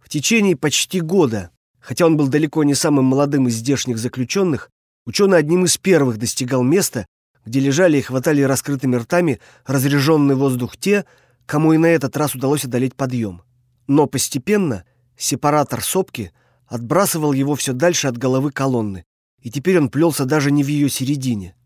В 0.00 0.10
течение 0.10 0.54
почти 0.54 1.00
года, 1.00 1.50
хотя 1.80 2.04
он 2.04 2.18
был 2.18 2.28
далеко 2.28 2.62
не 2.62 2.74
самым 2.74 3.06
молодым 3.06 3.48
из 3.48 3.54
здешних 3.54 3.96
заключенных, 3.96 4.70
ученый 5.06 5.38
одним 5.38 5.64
из 5.64 5.78
первых 5.78 6.18
достигал 6.18 6.62
места, 6.62 7.06
где 7.48 7.60
лежали 7.60 7.96
и 7.96 8.02
хватали 8.02 8.42
раскрытыми 8.42 8.96
ртами 8.96 9.40
разреженный 9.64 10.34
воздух 10.34 10.76
те, 10.76 11.06
кому 11.46 11.72
и 11.72 11.78
на 11.78 11.86
этот 11.86 12.14
раз 12.16 12.34
удалось 12.34 12.64
одолеть 12.64 12.94
подъем. 12.94 13.42
Но 13.86 14.06
постепенно 14.06 14.84
сепаратор 15.16 15.82
сопки 15.82 16.32
отбрасывал 16.66 17.32
его 17.32 17.54
все 17.54 17.72
дальше 17.72 18.06
от 18.06 18.18
головы 18.18 18.52
колонны, 18.52 19.06
и 19.40 19.50
теперь 19.50 19.78
он 19.78 19.88
плелся 19.88 20.26
даже 20.26 20.50
не 20.50 20.62
в 20.62 20.68
ее 20.68 20.90
середине. 20.90 21.56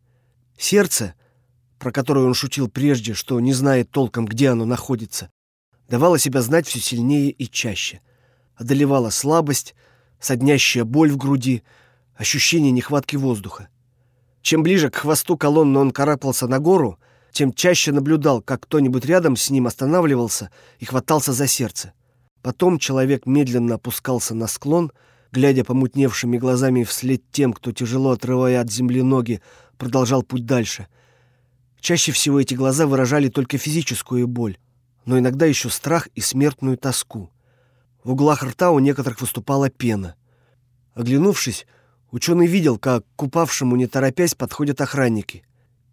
Сердце, 0.57 1.15
про 1.81 1.91
которое 1.91 2.27
он 2.27 2.35
шутил 2.35 2.69
прежде, 2.69 3.15
что 3.15 3.41
не 3.41 3.53
знает 3.53 3.91
толком, 3.91 4.25
где 4.25 4.51
оно 4.51 4.65
находится, 4.65 5.31
давало 5.89 6.17
себя 6.17 6.43
знать 6.43 6.69
все 6.69 6.79
сильнее 6.79 7.31
и 7.31 7.51
чаще. 7.51 8.01
Одолевала 8.55 9.11
слабость, 9.11 9.75
соднящая 10.21 10.85
боль 10.85 11.11
в 11.11 11.17
груди, 11.17 11.65
ощущение 12.15 12.71
нехватки 12.71 13.17
воздуха. 13.17 13.69
Чем 14.43 14.65
ближе 14.65 14.91
к 14.91 14.97
хвосту 14.97 15.37
колонны 15.37 15.79
он 15.79 15.93
карабкался 15.93 16.49
на 16.49 16.59
гору, 16.59 16.99
тем 17.31 17.53
чаще 17.53 17.93
наблюдал, 17.93 18.43
как 18.43 18.65
кто-нибудь 18.65 19.07
рядом 19.07 19.37
с 19.37 19.49
ним 19.49 19.67
останавливался 19.67 20.51
и 20.79 20.85
хватался 20.85 21.33
за 21.33 21.47
сердце. 21.47 21.93
Потом 22.43 22.79
человек 22.79 23.25
медленно 23.25 23.77
опускался 23.77 24.35
на 24.35 24.49
склон, 24.49 24.93
глядя 25.31 25.65
помутневшими 25.65 26.39
глазами 26.39 26.83
вслед 26.83 27.23
тем, 27.31 27.53
кто, 27.53 27.73
тяжело 27.73 28.11
отрывая 28.11 28.61
от 28.61 28.71
земли 28.71 29.03
ноги, 29.03 29.41
продолжал 29.79 30.25
путь 30.25 30.45
дальше. 30.45 30.89
Чаще 31.81 32.13
всего 32.13 32.41
эти 32.41 32.55
глаза 32.55 32.87
выражали 32.87 33.29
только 33.29 33.59
физическую 33.59 34.27
боль, 34.27 34.59
но 35.07 35.19
иногда 35.19 35.47
еще 35.47 35.71
страх 35.71 36.09
и 36.15 36.21
смертную 36.21 36.77
тоску. 36.77 37.31
В 38.03 38.13
углах 38.13 38.43
рта 38.43 38.73
у 38.73 38.81
некоторых 38.81 39.21
выступала 39.21 39.71
пена. 39.71 40.17
Оглянувшись, 40.95 41.67
Ученый 42.13 42.47
видел, 42.47 42.79
как 42.79 43.05
к 43.17 43.23
упавшему, 43.23 43.75
не 43.75 43.87
торопясь, 43.87 44.35
подходят 44.35 44.83
охранники. 44.83 45.45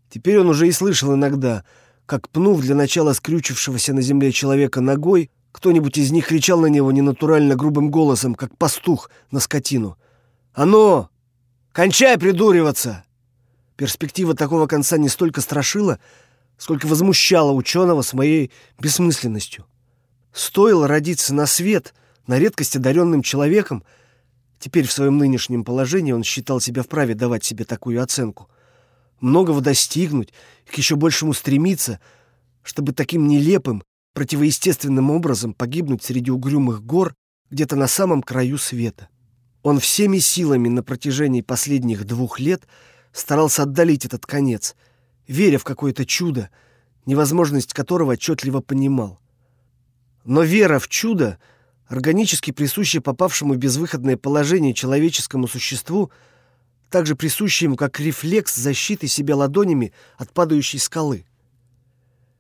Теперь 0.10 0.40
он 0.40 0.50
уже 0.50 0.68
и 0.68 0.72
слышал 0.74 1.16
иногда, 1.16 1.64
как, 2.06 2.28
пнув 2.28 2.60
для 2.60 2.76
начала 2.76 3.14
скрючившегося 3.14 3.94
на 3.94 4.02
земле 4.02 4.34
человека 4.34 4.82
ногой, 4.82 5.32
кто-нибудь 5.54 5.98
из 5.98 6.12
них 6.12 6.28
кричал 6.28 6.60
на 6.60 6.66
него 6.66 6.92
ненатурально 6.92 7.56
грубым 7.56 7.90
голосом, 7.90 8.36
как 8.36 8.58
пастух 8.58 9.10
на 9.32 9.40
скотину. 9.40 9.98
«А 10.54 10.66
ну! 10.66 11.08
Кончай 11.72 12.18
придуриваться!» 12.18 13.06
Перспектива 13.78 14.36
такого 14.36 14.68
конца 14.68 14.98
не 14.98 15.08
столько 15.08 15.40
страшила, 15.40 16.00
сколько 16.58 16.86
возмущала 16.88 17.54
ученого 17.54 18.02
своей 18.02 18.52
бессмысленностью. 18.78 19.66
Стоило 20.34 20.86
родиться 20.86 21.34
на 21.34 21.46
свет, 21.46 21.94
на 22.28 22.38
редкость 22.40 22.76
одаренным 22.76 23.22
человеком— 23.22 23.86
Теперь 24.60 24.86
в 24.86 24.92
своем 24.92 25.18
нынешнем 25.18 25.64
положении 25.64 26.12
он 26.12 26.24
считал 26.24 26.60
себя 26.60 26.84
вправе 26.84 27.16
давать 27.16 27.46
себе 27.46 27.64
такую 27.64 28.04
оценку. 28.04 28.50
Многого 29.22 29.62
достигнуть, 29.62 30.34
к 30.70 30.76
еще 30.76 30.96
большему 30.96 31.34
стремиться, 31.34 32.00
чтобы 32.62 32.94
таким 32.94 33.28
нелепым, 33.28 33.84
противоестественным 34.14 35.12
образом 35.12 35.54
погибнуть 35.54 36.04
среди 36.04 36.30
угрюмых 36.30 36.84
гор 36.84 37.16
где-то 37.50 37.78
на 37.78 37.88
самом 37.88 38.22
краю 38.22 38.58
света. 38.58 39.08
Он 39.64 39.80
всеми 39.80 40.20
силами 40.20 40.68
на 40.68 40.84
протяжении 40.84 41.42
последних 41.42 42.06
двух 42.06 42.40
лет 42.40 42.68
старался 43.14 43.64
отдалить 43.64 44.06
этот 44.06 44.26
конец, 44.26 44.76
веря 45.28 45.58
в 45.58 45.64
какое-то 45.64 46.06
чудо, 46.06 46.50
невозможность 47.06 47.74
которого 47.74 48.14
отчетливо 48.14 48.60
понимал. 48.62 49.20
Но 50.26 50.44
вера 50.44 50.80
в 50.80 50.90
чудо— 50.90 51.40
органически 51.90 52.52
присущее 52.52 53.02
попавшему 53.02 53.56
в 53.56 53.58
безвыходное 53.58 54.16
положение 54.16 54.74
человеческому 54.74 55.48
существу, 55.48 56.12
так 56.90 57.06
же 57.06 57.16
присущий 57.16 57.66
ему, 57.66 57.76
как 57.76 58.00
рефлекс 58.00 58.56
защиты 58.56 59.08
себя 59.08 59.36
ладонями 59.36 59.92
от 60.18 60.32
падающей 60.32 60.80
скалы. 60.80 61.26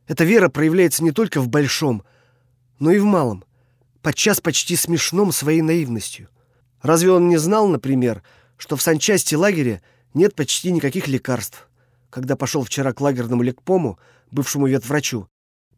Эта 0.07 0.23
вера 0.23 0.49
проявляется 0.49 1.03
не 1.03 1.11
только 1.11 1.41
в 1.41 1.49
большом, 1.49 2.03
но 2.79 2.91
и 2.91 2.99
в 2.99 3.05
малом, 3.05 3.43
подчас 4.01 4.39
почти 4.39 4.75
смешном 4.75 5.31
своей 5.31 5.61
наивностью. 5.61 6.29
Разве 6.81 7.11
он 7.11 7.27
не 7.27 7.37
знал, 7.37 7.67
например, 7.67 8.23
что 8.57 8.75
в 8.75 8.81
санчасти 8.81 9.35
лагеря 9.35 9.81
нет 10.13 10.35
почти 10.35 10.71
никаких 10.71 11.07
лекарств, 11.07 11.67
когда 12.09 12.35
пошел 12.35 12.63
вчера 12.63 12.93
к 12.93 13.01
лагерному 13.01 13.41
лекпому, 13.43 13.99
бывшему 14.31 14.67
ветврачу, 14.67 15.27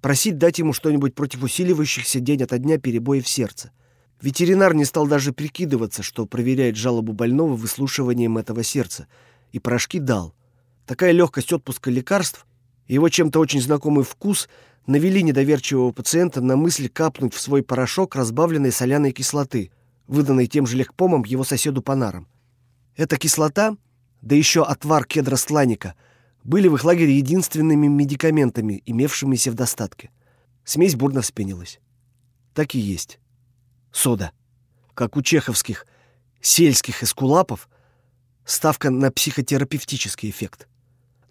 просить 0.02 0.38
дать 0.38 0.60
ему 0.60 0.74
что-нибудь 0.74 1.16
против 1.16 1.44
усиливающихся 1.44 2.20
день 2.20 2.44
ото 2.44 2.58
дня 2.58 2.78
перебоев 2.78 3.28
сердца? 3.28 3.72
Ветеринар 4.22 4.74
не 4.74 4.86
стал 4.86 5.08
даже 5.08 5.34
прикидываться, 5.34 6.04
что 6.04 6.26
проверяет 6.26 6.76
жалобу 6.76 7.14
больного 7.14 7.56
выслушиванием 7.56 8.38
этого 8.38 8.64
сердца, 8.64 9.08
и 9.52 9.60
порошки 9.60 10.00
дал. 10.00 10.34
Такая 10.86 11.12
легкость 11.12 11.54
отпуска 11.54 11.90
лекарств 11.90 12.46
и 12.88 12.96
его 12.96 13.10
чем-то 13.10 13.40
очень 13.40 13.62
знакомый 13.62 14.04
вкус 14.04 14.50
навели 14.86 15.24
недоверчивого 15.24 15.92
пациента 15.92 16.42
на 16.42 16.56
мысль 16.56 16.90
капнуть 16.90 17.34
в 17.34 17.40
свой 17.40 17.64
порошок 17.64 18.16
разбавленной 18.16 18.72
соляной 18.72 19.12
кислоты, 19.12 19.72
выданной 20.08 20.48
тем 20.48 20.68
же 20.68 20.78
лекпомом 20.78 21.24
его 21.24 21.44
соседу 21.44 21.82
по 21.82 21.96
нарам. 21.96 22.28
Эта 22.96 23.18
кислота, 23.18 23.78
да 24.22 24.36
еще 24.36 24.64
отвар 24.64 25.06
кедра 25.06 25.38
сланика, 25.38 25.96
были 26.44 26.68
в 26.68 26.76
их 26.76 26.84
лагере 26.84 27.18
единственными 27.18 27.88
медикаментами, 27.88 28.82
имевшимися 28.86 29.52
в 29.52 29.56
достатке. 29.56 30.12
Смесь 30.64 30.96
бурно 30.96 31.22
вспенилась. 31.22 31.80
Так 32.54 32.76
и 32.76 32.80
есть 32.80 33.20
сода. 33.92 34.32
Как 34.94 35.18
у 35.18 35.22
чеховских 35.22 35.86
сельских 36.42 37.04
эскулапов, 37.04 37.70
ставка 38.46 38.90
на 38.90 39.12
психотерапевтический 39.12 40.30
эффект. 40.30 40.68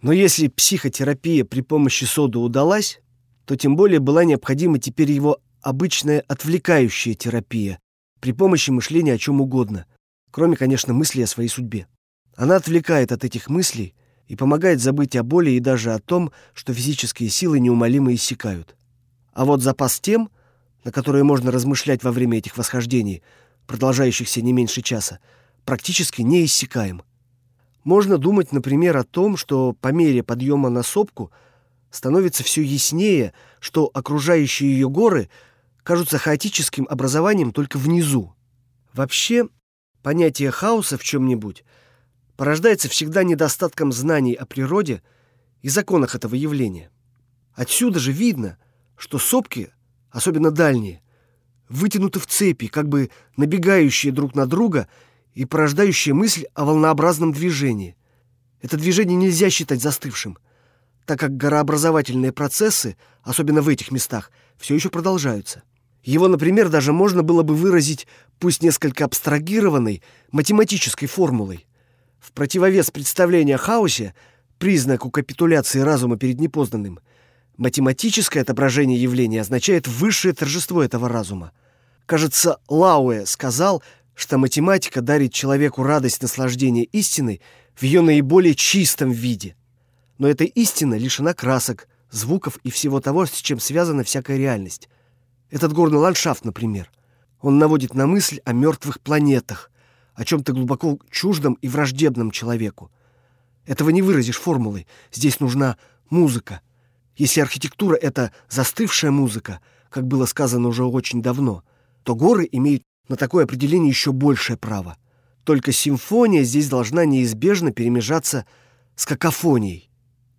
Но 0.02 0.12
если 0.12 0.48
психотерапия 0.48 1.44
при 1.44 1.60
помощи 1.60 2.04
соды 2.04 2.38
удалась, 2.38 3.00
то 3.44 3.56
тем 3.56 3.76
более 3.76 4.00
была 4.00 4.24
необходима 4.24 4.78
теперь 4.78 5.10
его 5.10 5.38
обычная 5.60 6.24
отвлекающая 6.26 7.14
терапия 7.14 7.78
при 8.20 8.32
помощи 8.32 8.70
мышления 8.70 9.14
о 9.14 9.18
чем 9.18 9.40
угодно, 9.40 9.86
кроме, 10.30 10.56
конечно, 10.56 10.94
мыслей 10.94 11.24
о 11.24 11.26
своей 11.26 11.48
судьбе. 11.48 11.86
Она 12.36 12.56
отвлекает 12.56 13.12
от 13.12 13.24
этих 13.24 13.48
мыслей 13.48 13.94
и 14.30 14.36
помогает 14.36 14.80
забыть 14.80 15.16
о 15.16 15.24
боли 15.24 15.50
и 15.50 15.58
даже 15.58 15.92
о 15.92 15.98
том, 15.98 16.30
что 16.54 16.72
физические 16.72 17.28
силы 17.30 17.58
неумолимо 17.58 18.14
иссякают. 18.14 18.76
А 19.32 19.44
вот 19.44 19.60
запас 19.60 19.98
тем, 19.98 20.30
на 20.84 20.92
которые 20.92 21.24
можно 21.24 21.50
размышлять 21.50 22.04
во 22.04 22.12
время 22.12 22.38
этих 22.38 22.56
восхождений, 22.56 23.24
продолжающихся 23.66 24.40
не 24.40 24.52
меньше 24.52 24.82
часа, 24.82 25.18
практически 25.64 26.22
неиссякаем. 26.22 27.02
Можно 27.82 28.18
думать, 28.18 28.52
например, 28.52 28.98
о 28.98 29.02
том, 29.02 29.36
что 29.36 29.72
по 29.72 29.88
мере 29.88 30.22
подъема 30.22 30.68
на 30.68 30.84
сопку 30.84 31.32
становится 31.90 32.44
все 32.44 32.62
яснее, 32.62 33.34
что 33.58 33.90
окружающие 33.92 34.70
ее 34.70 34.88
горы 34.88 35.28
кажутся 35.82 36.18
хаотическим 36.18 36.86
образованием 36.88 37.50
только 37.50 37.78
внизу. 37.78 38.32
Вообще, 38.92 39.48
понятие 40.04 40.52
хаоса 40.52 40.98
в 40.98 41.02
чем-нибудь 41.02 41.64
порождается 42.40 42.88
всегда 42.88 43.22
недостатком 43.22 43.92
знаний 43.92 44.32
о 44.32 44.46
природе 44.46 45.02
и 45.60 45.68
законах 45.68 46.14
этого 46.14 46.34
явления. 46.34 46.90
Отсюда 47.52 47.98
же 47.98 48.12
видно, 48.12 48.56
что 48.96 49.18
сопки 49.18 49.70
особенно 50.10 50.50
дальние, 50.50 51.02
вытянуты 51.68 52.18
в 52.18 52.26
цепи, 52.26 52.68
как 52.68 52.88
бы 52.88 53.10
набегающие 53.36 54.10
друг 54.10 54.34
на 54.34 54.46
друга 54.46 54.88
и 55.34 55.44
порождающие 55.44 56.14
мысль 56.14 56.46
о 56.54 56.64
волнообразном 56.64 57.34
движении. 57.34 57.94
Это 58.62 58.78
движение 58.78 59.18
нельзя 59.18 59.50
считать 59.50 59.82
застывшим, 59.82 60.38
так 61.04 61.20
как 61.20 61.36
горообразовательные 61.36 62.32
процессы, 62.32 62.96
особенно 63.22 63.60
в 63.60 63.68
этих 63.68 63.90
местах, 63.90 64.30
все 64.56 64.74
еще 64.74 64.88
продолжаются. 64.88 65.62
Его, 66.02 66.26
например, 66.26 66.70
даже 66.70 66.94
можно 66.94 67.22
было 67.22 67.42
бы 67.42 67.54
выразить, 67.54 68.06
пусть 68.38 68.62
несколько 68.62 69.04
абстрагированной, 69.04 70.02
математической 70.32 71.06
формулой. 71.06 71.66
В 72.20 72.32
противовес 72.32 72.90
представлению 72.90 73.56
о 73.56 73.58
хаосе, 73.58 74.14
признаку 74.58 75.10
капитуляции 75.10 75.80
разума 75.80 76.16
перед 76.16 76.38
непознанным– 76.38 77.00
Математическое 77.60 78.40
отображение 78.40 78.98
явления 78.98 79.42
означает 79.42 79.86
высшее 79.86 80.32
торжество 80.32 80.82
этого 80.82 81.10
разума. 81.10 81.52
Кажется, 82.06 82.56
Лауэ 82.70 83.26
сказал, 83.26 83.82
что 84.14 84.38
математика 84.38 85.02
дарит 85.02 85.34
человеку 85.34 85.82
радость 85.82 86.22
наслаждения 86.22 86.84
истиной 86.84 87.42
в 87.74 87.82
ее 87.82 88.00
наиболее 88.00 88.54
чистом 88.54 89.10
виде. 89.10 89.56
Но 90.16 90.26
эта 90.26 90.44
истина 90.44 90.94
лишена 90.94 91.34
красок, 91.34 91.86
звуков 92.10 92.56
и 92.64 92.70
всего 92.70 92.98
того, 92.98 93.26
с 93.26 93.32
чем 93.32 93.60
связана 93.60 94.04
всякая 94.04 94.38
реальность. 94.38 94.88
Этот 95.50 95.74
горный 95.74 95.98
ландшафт, 95.98 96.46
например. 96.46 96.90
Он 97.42 97.58
наводит 97.58 97.92
на 97.92 98.06
мысль 98.06 98.40
о 98.46 98.54
мертвых 98.54 99.00
планетах, 99.00 99.69
о 100.20 100.24
чем-то 100.26 100.52
глубоко 100.52 100.98
чуждом 101.10 101.54
и 101.54 101.68
враждебном 101.68 102.30
человеку. 102.30 102.90
Этого 103.64 103.88
не 103.88 104.02
выразишь 104.02 104.38
формулой. 104.38 104.86
Здесь 105.10 105.40
нужна 105.40 105.78
музыка, 106.10 106.60
если 107.16 107.40
архитектура— 107.40 107.96
это 108.00 108.30
застывшая 108.48 109.10
музыка, 109.10 109.60
как 109.88 110.06
было 110.06 110.26
сказано 110.26 110.68
уже 110.68 110.84
очень 110.84 111.22
давно, 111.22 111.64
то 112.02 112.14
горы 112.14 112.48
имеют 112.52 112.82
на 113.08 113.16
такое 113.16 113.44
определение 113.44 113.88
еще 113.88 114.12
большее 114.12 114.56
право. 114.56 114.98
Только 115.44 115.72
симфония 115.72 116.42
здесь 116.44 116.68
должна 116.68 117.06
неизбежно 117.06 117.72
перемежаться 117.72 118.46
с 118.96 119.06
какофонией. 119.06 119.90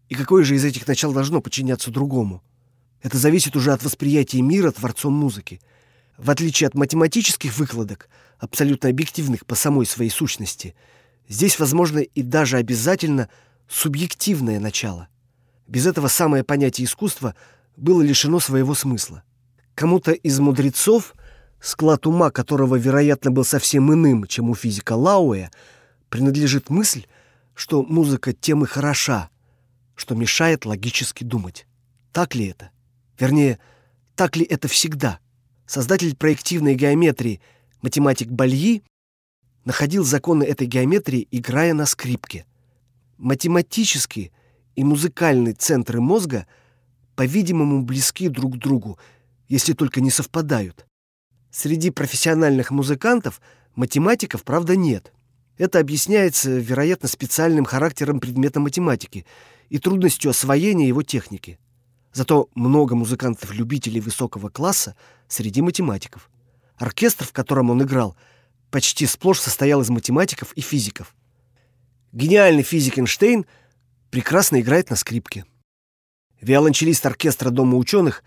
И 0.10 0.16
какое 0.16 0.44
же 0.44 0.56
из 0.56 0.64
этих 0.64 0.88
начал 0.88 1.12
должно 1.12 1.42
подчиняться 1.42 1.90
другому? 1.90 2.44
Это 3.02 3.18
зависит 3.18 3.56
уже 3.56 3.74
от 3.74 3.84
восприятия 3.84 4.42
мира 4.42 4.70
творцом 4.70 5.14
музыки. 5.14 5.60
В 6.18 6.30
отличие 6.30 6.68
от 6.68 6.76
математических 6.76 7.58
выкладок, 7.58 8.10
абсолютно 8.42 8.90
объективных 8.90 9.46
по 9.46 9.56
самой 9.56 9.86
своей 9.86 10.10
сущности, 10.10 10.76
здесь 11.30 11.60
возможно 11.60 12.00
и 12.00 12.24
даже 12.24 12.58
обязательно 12.58 13.30
субъективное 13.70 14.60
начало. 14.60 15.08
Без 15.68 15.86
этого 15.86 16.08
самое 16.08 16.44
понятие 16.44 16.86
искусства 16.86 17.36
было 17.78 18.02
лишено 18.02 18.40
своего 18.40 18.74
смысла. 18.74 19.24
Кому-то 19.76 20.12
из 20.12 20.40
мудрецов, 20.40 21.14
склад 21.62 22.08
ума 22.08 22.32
которого, 22.32 22.76
вероятно, 22.76 23.32
был 23.32 23.46
совсем 23.46 23.94
иным, 23.94 24.26
чем 24.26 24.50
у 24.50 24.56
физика 24.56 24.94
Лауэ, 24.94 25.50
принадлежит 26.10 26.70
мысль, 26.70 27.06
что 27.54 27.84
музыка 27.84 28.34
тем 28.34 28.64
и 28.64 28.68
хороша, 28.68 29.30
что 29.96 30.16
мешает 30.16 30.66
логически 30.66 31.24
думать. 31.24 31.68
Так 32.12 32.34
ли 32.34 32.48
это? 32.48 32.72
Вернее, 33.20 33.60
так 34.16 34.36
ли 34.36 34.44
это 34.44 34.68
всегда? 34.68 35.20
Создатель 35.68 36.16
проективной 36.16 36.74
геометрии, 36.74 37.40
математик 37.82 38.30
Бальи, 38.30 38.84
находил 39.66 40.04
законы 40.04 40.44
этой 40.44 40.68
геометрии, 40.68 41.28
играя 41.32 41.74
на 41.74 41.86
скрипке. 41.86 42.46
Математически 43.18 44.32
и 44.76 44.84
музыкальные 44.84 45.54
центры 45.54 46.02
мозга, 46.02 46.48
по-видимому, 47.16 47.84
близки 47.84 48.30
друг 48.30 48.56
к 48.56 48.58
другу, 48.58 48.98
если 49.48 49.74
только 49.74 50.02
не 50.02 50.10
совпадают. 50.10 50.86
Среди 51.52 51.92
профессиональных 51.92 52.72
музыкантов 52.72 53.42
математиков, 53.76 54.44
правда, 54.44 54.76
нет. 54.76 55.12
Это 55.58 55.80
объясняется, 55.80 56.50
вероятно, 56.52 57.08
специальным 57.08 57.66
характером 57.66 58.20
предмета 58.20 58.60
математики 58.60 59.26
и 59.70 59.78
трудностью 59.78 60.32
освоения 60.32 60.88
его 60.88 61.04
техники. 61.04 61.60
Зато 62.14 62.50
много 62.56 62.96
музыкантов-любителей 62.96 64.00
высокого 64.00 64.50
класса 64.50 64.96
среди 65.28 65.62
математиков. 65.62 66.30
Оркестр, 66.82 67.26
в 67.26 67.34
котором 67.34 67.70
он 67.70 67.84
играл, 67.84 68.16
почти 68.70 69.06
сплошь 69.06 69.40
состоял 69.40 69.82
из 69.82 69.90
математиков 69.90 70.54
и 70.54 70.62
физиков. 70.62 71.16
Гениальный 72.12 72.64
физик 72.64 72.98
Эйнштейн– 72.98 73.46
прекрасно 74.12 74.60
играет 74.62 74.90
на 74.92 74.96
скрипке. 74.96 75.46
Виолончелист 76.42 77.04
оркестра 77.06 77.50
Дома 77.50 77.78
ученых 77.78 78.24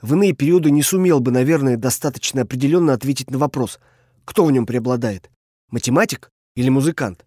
в 0.00 0.14
иные 0.14 0.32
периоды 0.32 0.70
не 0.70 0.82
сумел 0.82 1.20
бы, 1.20 1.30
наверное, 1.30 1.76
достаточно 1.76 2.42
определенно 2.42 2.92
ответить 2.92 3.30
на 3.30 3.38
вопрос, 3.38 3.78
кто 4.24 4.44
в 4.44 4.50
нем 4.50 4.66
преобладает– 4.66 5.30
математик 5.70 6.30
или 6.54 6.70
музыкант. 6.70 7.24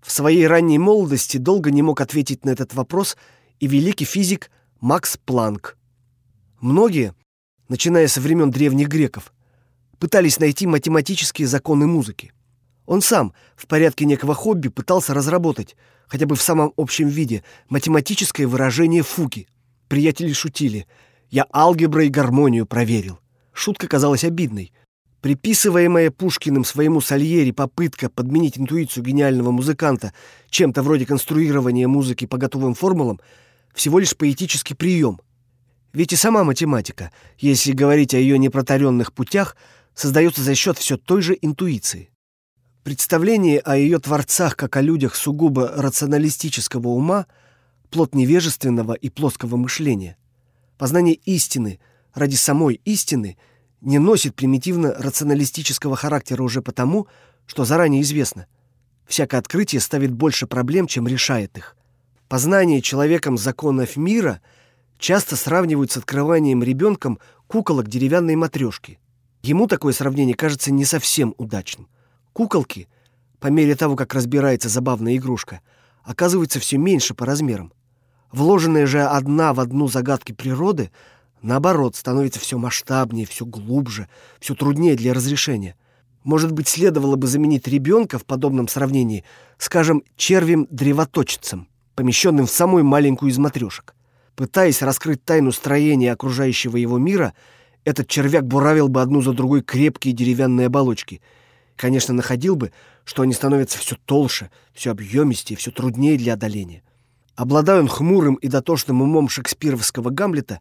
В 0.00 0.12
своей 0.12 0.46
ранней 0.46 0.78
молодости 0.78 1.36
долго 1.36 1.70
не 1.70 1.82
мог 1.82 2.00
ответить 2.00 2.44
на 2.44 2.50
этот 2.50 2.74
вопрос 2.74 3.16
и 3.58 3.66
великий 3.66 4.04
физик 4.04 4.50
Макс 4.80 5.16
Планк. 5.16 5.76
Многие, 6.60 7.14
начиная 7.68 8.06
со 8.06 8.20
времен 8.20 8.50
древних 8.50 8.88
греков, 8.88 9.32
пытались 9.98 10.38
найти 10.38 10.66
математические 10.66 11.48
законы 11.48 11.86
музыки. 11.86 12.32
Он 12.86 13.00
сам 13.00 13.32
в 13.56 13.66
порядке 13.66 14.04
некого 14.04 14.34
хобби 14.34 14.68
пытался 14.68 15.12
разработать, 15.12 15.76
хотя 16.06 16.26
бы 16.26 16.36
в 16.36 16.42
самом 16.42 16.72
общем 16.76 17.08
виде, 17.08 17.42
математическое 17.68 18.46
выражение 18.46 19.02
фуги. 19.02 19.48
Приятели 19.88 20.32
шутили. 20.32 20.86
Я 21.30 21.46
алгебра 21.52 22.04
и 22.04 22.08
гармонию 22.08 22.66
проверил. 22.66 23.18
Шутка 23.52 23.88
казалась 23.88 24.24
обидной. 24.24 24.72
Приписываемая 25.20 26.10
Пушкиным 26.12 26.64
своему 26.64 27.00
Сальери 27.00 27.50
попытка 27.50 28.08
подменить 28.08 28.58
интуицию 28.58 29.02
гениального 29.02 29.50
музыканта 29.50 30.12
чем-то 30.50 30.82
вроде 30.82 31.06
конструирования 31.06 31.88
музыки 31.88 32.26
по 32.26 32.36
готовым 32.36 32.74
формулам 32.74 33.20
всего 33.74 33.98
лишь 33.98 34.16
поэтический 34.16 34.74
прием. 34.74 35.20
Ведь 35.92 36.12
и 36.12 36.16
сама 36.16 36.44
математика, 36.44 37.10
если 37.38 37.72
говорить 37.72 38.14
о 38.14 38.18
ее 38.18 38.38
непротаренных 38.38 39.12
путях, 39.12 39.56
создается 39.96 40.42
за 40.42 40.54
счет 40.54 40.78
все 40.78 40.96
той 40.96 41.22
же 41.22 41.36
интуиции. 41.42 42.10
Представление 42.84 43.58
о 43.58 43.76
ее 43.76 43.98
творцах 43.98 44.54
как 44.54 44.76
о 44.76 44.80
людях 44.80 45.16
сугубо 45.16 45.72
рационалистического 45.76 46.86
ума– 46.86 47.26
плод 47.90 48.14
невежественного 48.14 48.92
и 48.92 49.08
плоского 49.08 49.56
мышления. 49.56 50.16
Познание 50.78 51.14
истины 51.14 51.80
ради 52.14 52.36
самой 52.36 52.80
истины 52.84 53.36
не 53.80 53.98
носит 53.98 54.34
примитивно-рационалистического 54.34 55.96
характера 55.96 56.42
уже 56.42 56.62
потому, 56.62 57.06
что 57.46 57.64
заранее 57.64 58.02
известно. 58.02 58.46
Всякое 59.06 59.38
открытие 59.38 59.80
ставит 59.80 60.12
больше 60.12 60.46
проблем, 60.46 60.86
чем 60.86 61.06
решает 61.06 61.56
их. 61.56 61.76
Познание 62.28 62.82
человеком 62.82 63.38
законов 63.38 63.96
мира 63.96 64.40
часто 64.98 65.36
сравнивают 65.36 65.92
с 65.92 65.96
открыванием 65.96 66.62
ребенком 66.62 67.18
куколок 67.46 67.88
деревянной 67.88 68.34
матрешки. 68.34 68.98
Ему 69.42 69.66
такое 69.66 69.92
сравнение 69.92 70.34
кажется 70.34 70.72
не 70.72 70.84
совсем 70.84 71.34
удачным. 71.38 71.88
Куколки, 72.32 72.88
по 73.38 73.48
мере 73.48 73.74
того, 73.74 73.96
как 73.96 74.14
разбирается 74.14 74.68
забавная 74.68 75.16
игрушка, 75.16 75.60
оказываются 76.02 76.60
все 76.60 76.78
меньше 76.78 77.14
по 77.14 77.26
размерам. 77.26 77.72
Вложенная 78.32 78.86
же 78.86 79.02
одна 79.02 79.54
в 79.54 79.60
одну 79.60 79.88
загадки 79.88 80.32
природы, 80.32 80.90
наоборот, 81.42 81.96
становится 81.96 82.40
все 82.40 82.58
масштабнее, 82.58 83.26
все 83.26 83.44
глубже, 83.44 84.08
все 84.40 84.54
труднее 84.54 84.96
для 84.96 85.14
разрешения. 85.14 85.76
Может 86.24 86.52
быть, 86.52 86.68
следовало 86.68 87.16
бы 87.16 87.26
заменить 87.26 87.68
ребенка 87.68 88.18
в 88.18 88.24
подобном 88.24 88.68
сравнении, 88.68 89.24
скажем, 89.58 90.02
червем-древоточицем 90.16 91.68
помещенным 91.96 92.46
в 92.46 92.50
самую 92.50 92.84
маленькую 92.84 93.32
из 93.32 93.38
матрешек. 93.38 93.94
Пытаясь 94.36 94.82
раскрыть 94.82 95.24
тайну 95.24 95.50
строения 95.50 96.12
окружающего 96.12 96.76
его 96.76 96.98
мира, 96.98 97.32
этот 97.86 98.08
червяк 98.08 98.44
буравил 98.46 98.88
бы 98.88 99.00
одну 99.00 99.22
за 99.22 99.32
другой 99.32 99.62
крепкие 99.62 100.12
деревянные 100.12 100.66
оболочки. 100.66 101.22
Конечно, 101.76 102.12
находил 102.12 102.56
бы, 102.56 102.72
что 103.04 103.22
они 103.22 103.32
становятся 103.32 103.78
все 103.78 103.96
толще, 104.04 104.50
все 104.74 104.90
объемистее, 104.90 105.56
все 105.56 105.70
труднее 105.70 106.18
для 106.18 106.32
одоления. 106.32 106.82
Обладая 107.36 107.80
он 107.80 107.86
хмурым 107.86 108.34
и 108.34 108.48
дотошным 108.48 109.02
умом 109.02 109.28
шекспировского 109.28 110.10
Гамлета, 110.10 110.60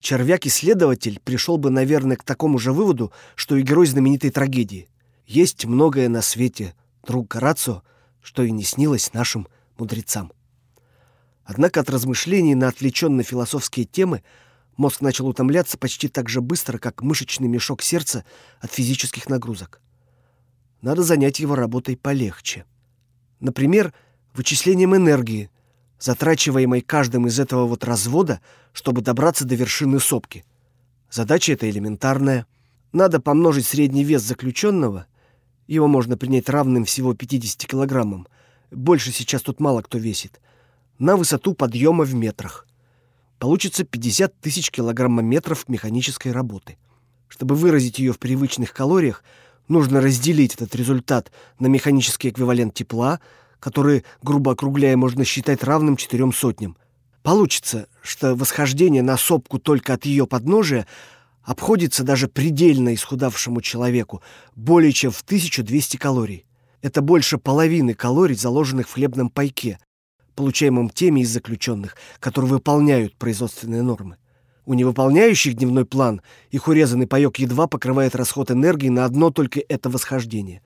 червяк-исследователь 0.00 1.20
пришел 1.22 1.58
бы, 1.58 1.68
наверное, 1.68 2.16
к 2.16 2.24
такому 2.24 2.58
же 2.58 2.72
выводу, 2.72 3.12
что 3.34 3.56
и 3.56 3.62
герой 3.62 3.86
знаменитой 3.86 4.30
трагедии. 4.30 4.88
Есть 5.26 5.66
многое 5.66 6.08
на 6.08 6.22
свете, 6.22 6.74
друг 7.06 7.28
Горацио, 7.28 7.82
что 8.22 8.44
и 8.44 8.50
не 8.50 8.64
снилось 8.64 9.12
нашим 9.12 9.46
мудрецам. 9.76 10.32
Однако 11.44 11.80
от 11.80 11.90
размышлений 11.90 12.54
на 12.54 12.68
отвлеченные 12.68 13.24
философские 13.24 13.84
темы 13.84 14.22
мозг 14.76 15.00
начал 15.00 15.26
утомляться 15.28 15.78
почти 15.78 16.08
так 16.08 16.28
же 16.28 16.40
быстро, 16.40 16.78
как 16.78 17.02
мышечный 17.02 17.48
мешок 17.48 17.82
сердца 17.82 18.24
от 18.60 18.72
физических 18.72 19.28
нагрузок. 19.28 19.80
Надо 20.80 21.02
занять 21.02 21.40
его 21.40 21.54
работой 21.54 21.96
полегче. 21.96 22.64
Например, 23.40 23.92
вычислением 24.34 24.96
энергии, 24.96 25.50
затрачиваемой 25.98 26.80
каждым 26.80 27.26
из 27.26 27.38
этого 27.38 27.66
вот 27.66 27.84
развода, 27.84 28.40
чтобы 28.72 29.02
добраться 29.02 29.44
до 29.44 29.54
вершины 29.54 30.00
сопки. 30.00 30.44
Задача 31.10 31.52
эта 31.52 31.68
элементарная. 31.68 32.46
Надо 32.92 33.20
помножить 33.20 33.66
средний 33.66 34.04
вес 34.04 34.22
заключенного, 34.22 35.06
его 35.66 35.86
можно 35.86 36.16
принять 36.16 36.48
равным 36.48 36.84
всего 36.84 37.14
50 37.14 37.66
килограммам, 37.66 38.26
больше 38.70 39.12
сейчас 39.12 39.42
тут 39.42 39.60
мало 39.60 39.82
кто 39.82 39.98
весит– 39.98 40.40
на 41.02 41.16
высоту 41.16 41.54
подъема 41.54 42.04
в 42.04 42.14
метрах. 42.14 42.64
Получится 43.42 43.82
50 43.82 44.40
тысяч 44.40 44.70
килограммометров 44.70 45.68
механической 45.68 46.30
работы. 46.30 46.76
Чтобы 47.26 47.56
выразить 47.56 47.98
ее 47.98 48.12
в 48.12 48.20
привычных 48.20 48.72
калориях, 48.72 49.24
нужно 49.66 50.00
разделить 50.00 50.54
этот 50.54 50.76
результат 50.76 51.32
на 51.58 51.66
механический 51.66 52.28
эквивалент 52.28 52.72
тепла, 52.72 53.18
который, 53.58 54.04
грубо 54.22 54.52
округляя, 54.52 54.96
можно 54.96 55.24
считать 55.24 55.64
равным 55.64 55.96
четырем 55.96 56.32
сотням. 56.32 56.76
Получится, 57.24 57.88
что 58.00 58.36
восхождение 58.36 59.02
на 59.02 59.16
сопку 59.16 59.58
только 59.58 59.94
от 59.94 60.04
ее 60.04 60.28
подножия 60.28 60.86
обходится 61.42 62.04
даже 62.04 62.28
предельно 62.28 62.94
исхудавшему 62.94 63.60
человеку 63.60 64.22
более 64.54 64.92
чем 64.92 65.10
в 65.10 65.20
1200 65.22 65.96
калорий. 65.96 66.46
Это 66.80 67.02
больше 67.02 67.38
половины 67.38 67.94
калорий, 67.94 68.36
заложенных 68.36 68.88
в 68.88 68.92
хлебном 68.92 69.30
пайке, 69.30 69.80
получаемым 70.34 70.90
теми 70.90 71.20
из 71.20 71.30
заключенных, 71.30 71.96
которые 72.20 72.50
выполняют 72.50 73.16
производственные 73.16 73.82
нормы. 73.82 74.16
У 74.64 74.74
невыполняющих 74.74 75.54
дневной 75.54 75.84
план 75.84 76.22
их 76.50 76.68
урезанный 76.68 77.06
паёк 77.06 77.38
едва 77.38 77.66
покрывает 77.66 78.14
расход 78.14 78.50
энергии 78.50 78.88
на 78.88 79.04
одно 79.04 79.30
только 79.30 79.60
это 79.68 79.90
восхождение. 79.90 80.62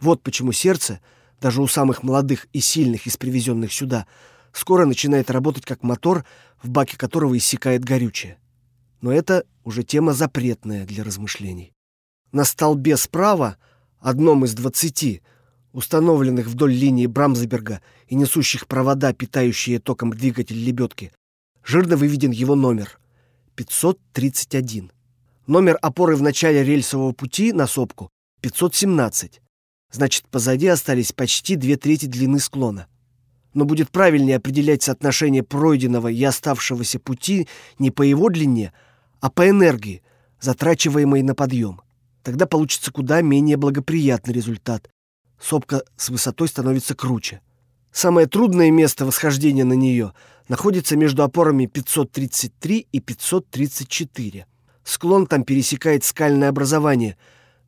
Вот 0.00 0.22
почему 0.22 0.52
сердце, 0.52 1.00
даже 1.40 1.62
у 1.62 1.66
самых 1.66 2.02
молодых 2.02 2.46
и 2.52 2.60
сильных 2.60 3.06
из 3.06 3.16
привезенных 3.16 3.72
сюда, 3.72 4.06
скоро 4.52 4.84
начинает 4.84 5.30
работать 5.30 5.64
как 5.64 5.82
мотор, 5.82 6.24
в 6.62 6.68
баке 6.68 6.96
которого 6.96 7.36
иссякает 7.36 7.84
горючее. 7.84 8.38
Но 9.00 9.12
это 9.12 9.44
уже 9.64 9.82
тема 9.82 10.12
запретная 10.12 10.84
для 10.84 11.04
размышлений. 11.04 11.72
На 12.32 12.44
столбе 12.44 12.96
справа, 12.96 13.56
одном 14.00 14.44
из 14.44 14.54
двадцати, 14.54 15.22
установленных 15.72 16.46
вдоль 16.46 16.72
линии 16.72 17.06
Брамсберга 17.06 17.80
и 18.08 18.14
несущих 18.14 18.66
провода, 18.66 19.12
питающие 19.12 19.78
током 19.78 20.10
двигатель 20.10 20.56
лебедки, 20.56 21.12
жирно 21.64 21.96
выведен 21.96 22.30
его 22.30 22.54
номер— 22.54 22.98
531. 23.54 24.90
Номер 25.46 25.78
опоры 25.82 26.16
в 26.16 26.22
начале 26.22 26.62
рельсового 26.62 27.12
пути 27.12 27.52
на 27.52 27.66
сопку— 27.66 28.10
517. 28.40 29.40
Значит, 29.90 30.28
позади 30.28 30.66
остались 30.66 31.12
почти 31.12 31.56
две 31.56 31.76
трети 31.76 32.06
длины 32.06 32.38
склона. 32.38 32.86
Но 33.54 33.64
будет 33.64 33.90
правильнее 33.90 34.36
определять 34.36 34.82
соотношение 34.82 35.42
пройденного 35.42 36.08
и 36.08 36.22
оставшегося 36.22 36.98
пути 37.00 37.48
не 37.78 37.90
по 37.90 38.02
его 38.02 38.28
длине, 38.28 38.72
а 39.20 39.30
по 39.30 39.48
энергии, 39.48 40.02
затрачиваемой 40.40 41.22
на 41.22 41.34
подъем. 41.34 41.80
Тогда 42.22 42.46
получится 42.46 42.92
куда 42.92 43.22
менее 43.22 43.56
благоприятный 43.56 44.34
результат, 44.34 44.90
сопка 45.40 45.82
с 45.96 46.10
высотой 46.10 46.48
становится 46.48 46.94
круче. 46.94 47.40
Самое 48.00 48.28
трудное 48.28 48.70
место 48.70 49.04
восхождения 49.04 49.64
на 49.64 49.72
нее 49.72 50.12
находится 50.46 50.96
между 50.96 51.24
опорами 51.24 51.66
533 51.66 52.86
и 52.92 53.00
534. 53.00 54.46
Склон 54.84 55.26
там 55.26 55.42
пересекает 55.42 56.04
скальное 56.04 56.48
образование, 56.48 57.16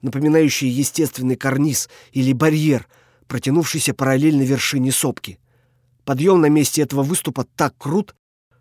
напоминающее 0.03 0.71
естественный 0.71 1.35
карниз 1.35 1.89
или 2.13 2.33
барьер, 2.33 2.87
протянувшийся 3.27 3.93
параллельно 3.93 4.43
вершине 4.43 4.93
сопки. 4.93 5.41
Подъем 6.05 6.41
на 6.41 6.47
месте 6.49 6.83
этого 6.83 7.03
выступа 7.03 7.45
так 7.57 7.75
крут, 7.77 8.15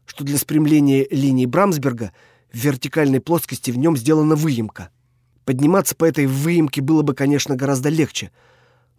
что 0.07 0.23
для 0.23 0.39
спрямления 0.39 1.05
линии 1.11 1.45
Брамсберга 1.45 2.13
в 2.51 2.57
вертикальной 2.57 3.19
плоскости 3.19 3.69
в 3.69 3.77
нем 3.77 3.95
сделана 3.95 4.33
выемка. 4.33 4.89
Подниматься 5.45 5.95
по 5.95 6.05
этой 6.05 6.25
выемке 6.25 6.81
было 6.81 7.03
бы, 7.03 7.13
конечно, 7.13 7.55
гораздо 7.55 7.89
легче— 7.89 8.31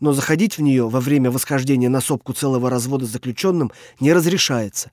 но 0.01 0.13
заходить 0.13 0.59
в 0.59 0.63
нее 0.63 0.89
во 0.89 1.01
время 1.01 1.31
восхождения 1.31 1.89
на 1.89 2.01
сопку 2.01 2.33
целого 2.33 2.71
развода 2.71 3.05
заключенным 3.05 3.71
не 4.01 4.13
разрешается. 4.13 4.91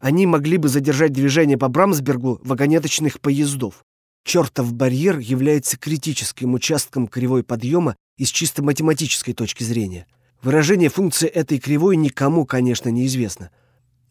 Они 0.00 0.26
могли 0.26 0.56
бы 0.56 0.68
задержать 0.68 1.12
движение 1.12 1.58
по 1.58 1.68
Брамсбергу 1.68 2.40
вагонеточных 2.42 3.20
поездов. 3.20 3.84
Чертов 4.24 4.72
барьер 4.72 5.18
является 5.18 5.76
критическим 5.76 6.54
участком 6.54 7.06
кривой 7.06 7.42
подъема 7.42 7.96
из 8.16 8.28
чисто 8.30 8.62
математической 8.62 9.32
точки 9.32 9.64
зрения. 9.64 10.06
Выражение 10.42 10.88
функции 10.88 11.28
этой 11.28 11.58
кривой 11.58 11.96
никому, 11.96 12.46
конечно, 12.46 12.88
неизвестно. 12.88 13.50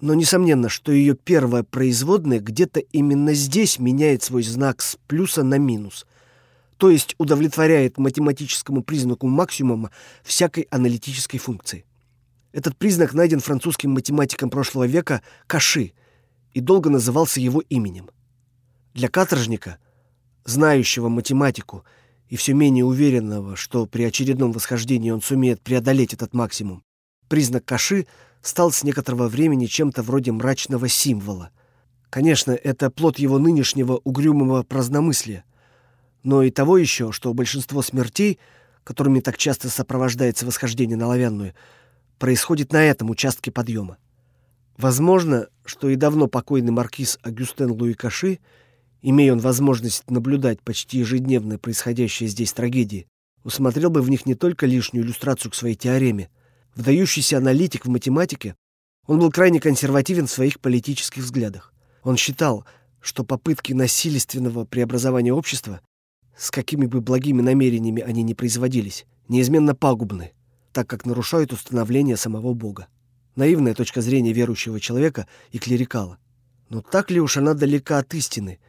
Но 0.01 0.13
несомненно, 0.13 0.69
что 0.69 0.91
ее 0.91 1.15
первая 1.15 1.63
производная 1.63 2.39
где-то 2.39 2.79
именно 2.79 3.33
здесь 3.33 3.79
меняет 3.79 4.23
свой 4.23 4.43
знак 4.43 4.81
с 4.81 4.97
плюса 5.07 5.43
на 5.43 5.57
минус– 5.57 6.05
то 6.77 6.89
есть 6.89 7.15
удовлетворяет 7.17 7.97
математическому 7.97 8.83
признаку 8.83 9.27
максимума 9.27 9.91
всякой 10.23 10.67
аналитической 10.69 11.39
функции. 11.39 11.85
Этот 12.53 12.77
признак 12.77 13.13
найден 13.13 13.39
французским 13.39 13.91
математиком 13.91 14.49
прошлого 14.49 14.85
века 14.85 15.21
Каши 15.47 15.93
и 16.53 16.61
долго 16.61 16.89
назывался 16.89 17.39
его 17.39 17.61
именем. 17.69 18.09
Для 18.93 19.09
каторжника, 19.09 19.77
знающего 20.45 21.09
математику 21.09 21.83
и 22.29 22.35
все 22.35 22.53
менее 22.53 22.85
уверенного, 22.85 23.55
что 23.55 23.85
при 23.85 24.03
очередном 24.03 24.51
восхождении 24.51 25.11
он 25.11 25.21
сумеет 25.21 25.61
преодолеть 25.61 26.13
этот 26.13 26.33
максимум, 26.33 26.83
признак 27.27 27.65
Каши 27.65 28.07
стал 28.41 28.71
с 28.71 28.83
некоторого 28.83 29.27
времени 29.27 29.65
чем-то 29.65 30.03
вроде 30.03 30.31
мрачного 30.31 30.87
символа. 30.87 31.49
Конечно, 32.09 32.51
это 32.51 32.89
плод 32.89 33.19
его 33.19 33.39
нынешнего 33.39 33.99
угрюмого 34.03 34.61
праздномыслия– 34.61 35.43
но 36.27 36.43
и 36.43 36.51
того 36.51 36.77
еще, 36.77 37.13
что 37.13 37.33
большинство 37.33 37.81
смертей, 37.81 38.37
которыми 38.83 39.21
так 39.21 39.37
часто 39.37 39.69
сопровождается 39.69 40.45
восхождение 40.45 40.97
на 40.97 41.07
Лавянную, 41.07 41.53
происходит 42.19 42.73
на 42.73 42.83
этом 42.83 43.09
участке 43.09 43.49
подъема. 43.49 43.97
Возможно, 44.77 45.47
что 45.63 45.87
и 45.87 45.95
давно 45.95 46.27
покойный 46.27 46.73
маркиз 46.73 47.17
Агюстен 47.21 47.71
Луи 47.71 47.93
Каши, 47.93 48.39
имея 49.01 49.31
он 49.31 49.39
возможность 49.39 50.03
наблюдать 50.11 50.61
почти 50.61 50.97
ежедневно 50.97 51.57
происходящие 51.57 52.27
здесь 52.27 52.51
трагедии, 52.51 53.07
усмотрел 53.45 53.89
бы 53.89 54.01
в 54.01 54.09
них 54.09 54.25
не 54.25 54.35
только 54.35 54.65
лишнюю 54.65 55.05
иллюстрацию 55.05 55.53
к 55.53 55.55
своей 55.55 55.75
теореме. 55.75 56.29
Выдающийся 56.75 57.37
аналитик 57.37 57.85
в 57.85 57.89
математике, 57.89 58.57
он 59.05 59.19
был 59.19 59.31
крайне 59.31 59.61
консервативен 59.61 60.27
в 60.27 60.31
своих 60.31 60.59
политических 60.59 61.23
взглядах. 61.23 61.73
Он 62.03 62.17
считал, 62.17 62.65
что 62.99 63.23
попытки 63.23 63.71
насильственного 63.71 64.65
преобразования 64.65 65.31
общества, 65.31 65.79
с 66.37 66.51
какими 66.51 66.85
бы 66.85 67.01
благими 67.01 67.41
намерениями 67.41 68.01
они 68.01 68.23
ни 68.23 68.33
производились, 68.33 69.05
неизменно 69.27 69.73
пагубны, 69.73 70.33
так 70.71 70.87
как 70.87 71.05
нарушают 71.05 71.51
установление 71.51 72.15
самого 72.15 72.53
Бога. 72.53 72.87
Наивная 73.35 73.73
точка 73.73 74.01
зрения 74.01 74.33
верующего 74.33 74.79
человека 74.79 75.27
и 75.51 75.57
клерикала. 75.57 76.17
Но 76.69 76.81
так 76.81 77.11
ли 77.11 77.19
уж 77.19 77.37
она 77.37 77.53
далека 77.53 77.97
от 77.97 78.13
истины, 78.13 78.59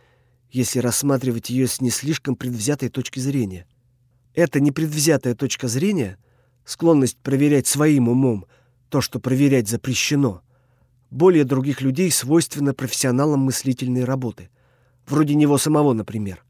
если 0.51 0.79
рассматривать 0.79 1.51
ее 1.51 1.67
с 1.67 1.81
не 1.81 1.91
слишком 1.91 2.37
предвзятой 2.37 2.89
точки 2.89 3.21
зрения? 3.21 3.67
Эта 4.35 4.61
непредвзятая 4.61 5.35
точка 5.35 5.69
зрения, 5.69 6.19
склонность 6.65 7.19
проверять 7.19 7.67
своим 7.67 8.09
умом 8.09 8.47
то, 8.89 9.01
что 9.01 9.21
проверять 9.21 9.69
запрещено, 9.69 10.43
более 11.11 11.45
других 11.45 11.81
людей 11.81 12.11
свойственна 12.11 12.73
профессионалам 12.73 13.41
мыслительной 13.41 14.05
работы, 14.05 14.49
вроде 15.07 15.35
него 15.35 15.59
самого, 15.59 15.93
например. 15.93 16.45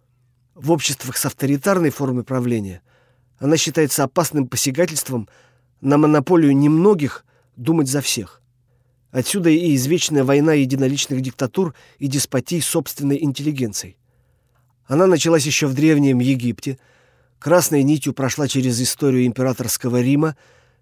В 0.58 0.72
обществах 0.72 1.16
с 1.16 1.24
авторитарной 1.24 1.90
формой 1.90 2.24
правления 2.24 2.82
она 3.38 3.56
считается 3.56 4.04
опасным 4.04 4.46
посягательством 4.46 5.28
на 5.80 5.96
монополию 5.96 6.54
немногих 6.56 7.24
думать 7.56 7.88
за 7.88 8.00
всех. 8.00 8.42
Отсюда 9.10 9.48
и 9.48 9.74
извечная 9.74 10.24
война 10.24 10.52
единоличных 10.54 11.20
диктатур 11.20 11.74
и 11.98 12.08
деспотий 12.08 12.60
собственной 12.60 13.22
интеллигенцией. 13.22 13.96
Она 14.86 15.06
началась 15.06 15.46
еще 15.46 15.66
в 15.66 15.74
Древнем 15.74 16.18
Египте– 16.18 16.78
красной 17.38 17.82
нитью 17.82 18.12
прошла 18.12 18.48
через 18.48 18.80
историю 18.80 19.26
императорского 19.26 20.00
Рима, 20.00 20.36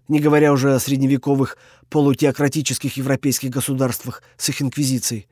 не 0.07 0.19
говоря 0.19 0.53
уже 0.53 0.73
о 0.73 0.79
средневековых 0.79 1.57
полутеократических 1.89 2.97
европейских 2.97 3.49
государствах 3.49 4.23
с 4.37 4.49
их 4.49 4.61
инквизицией. 4.61 5.27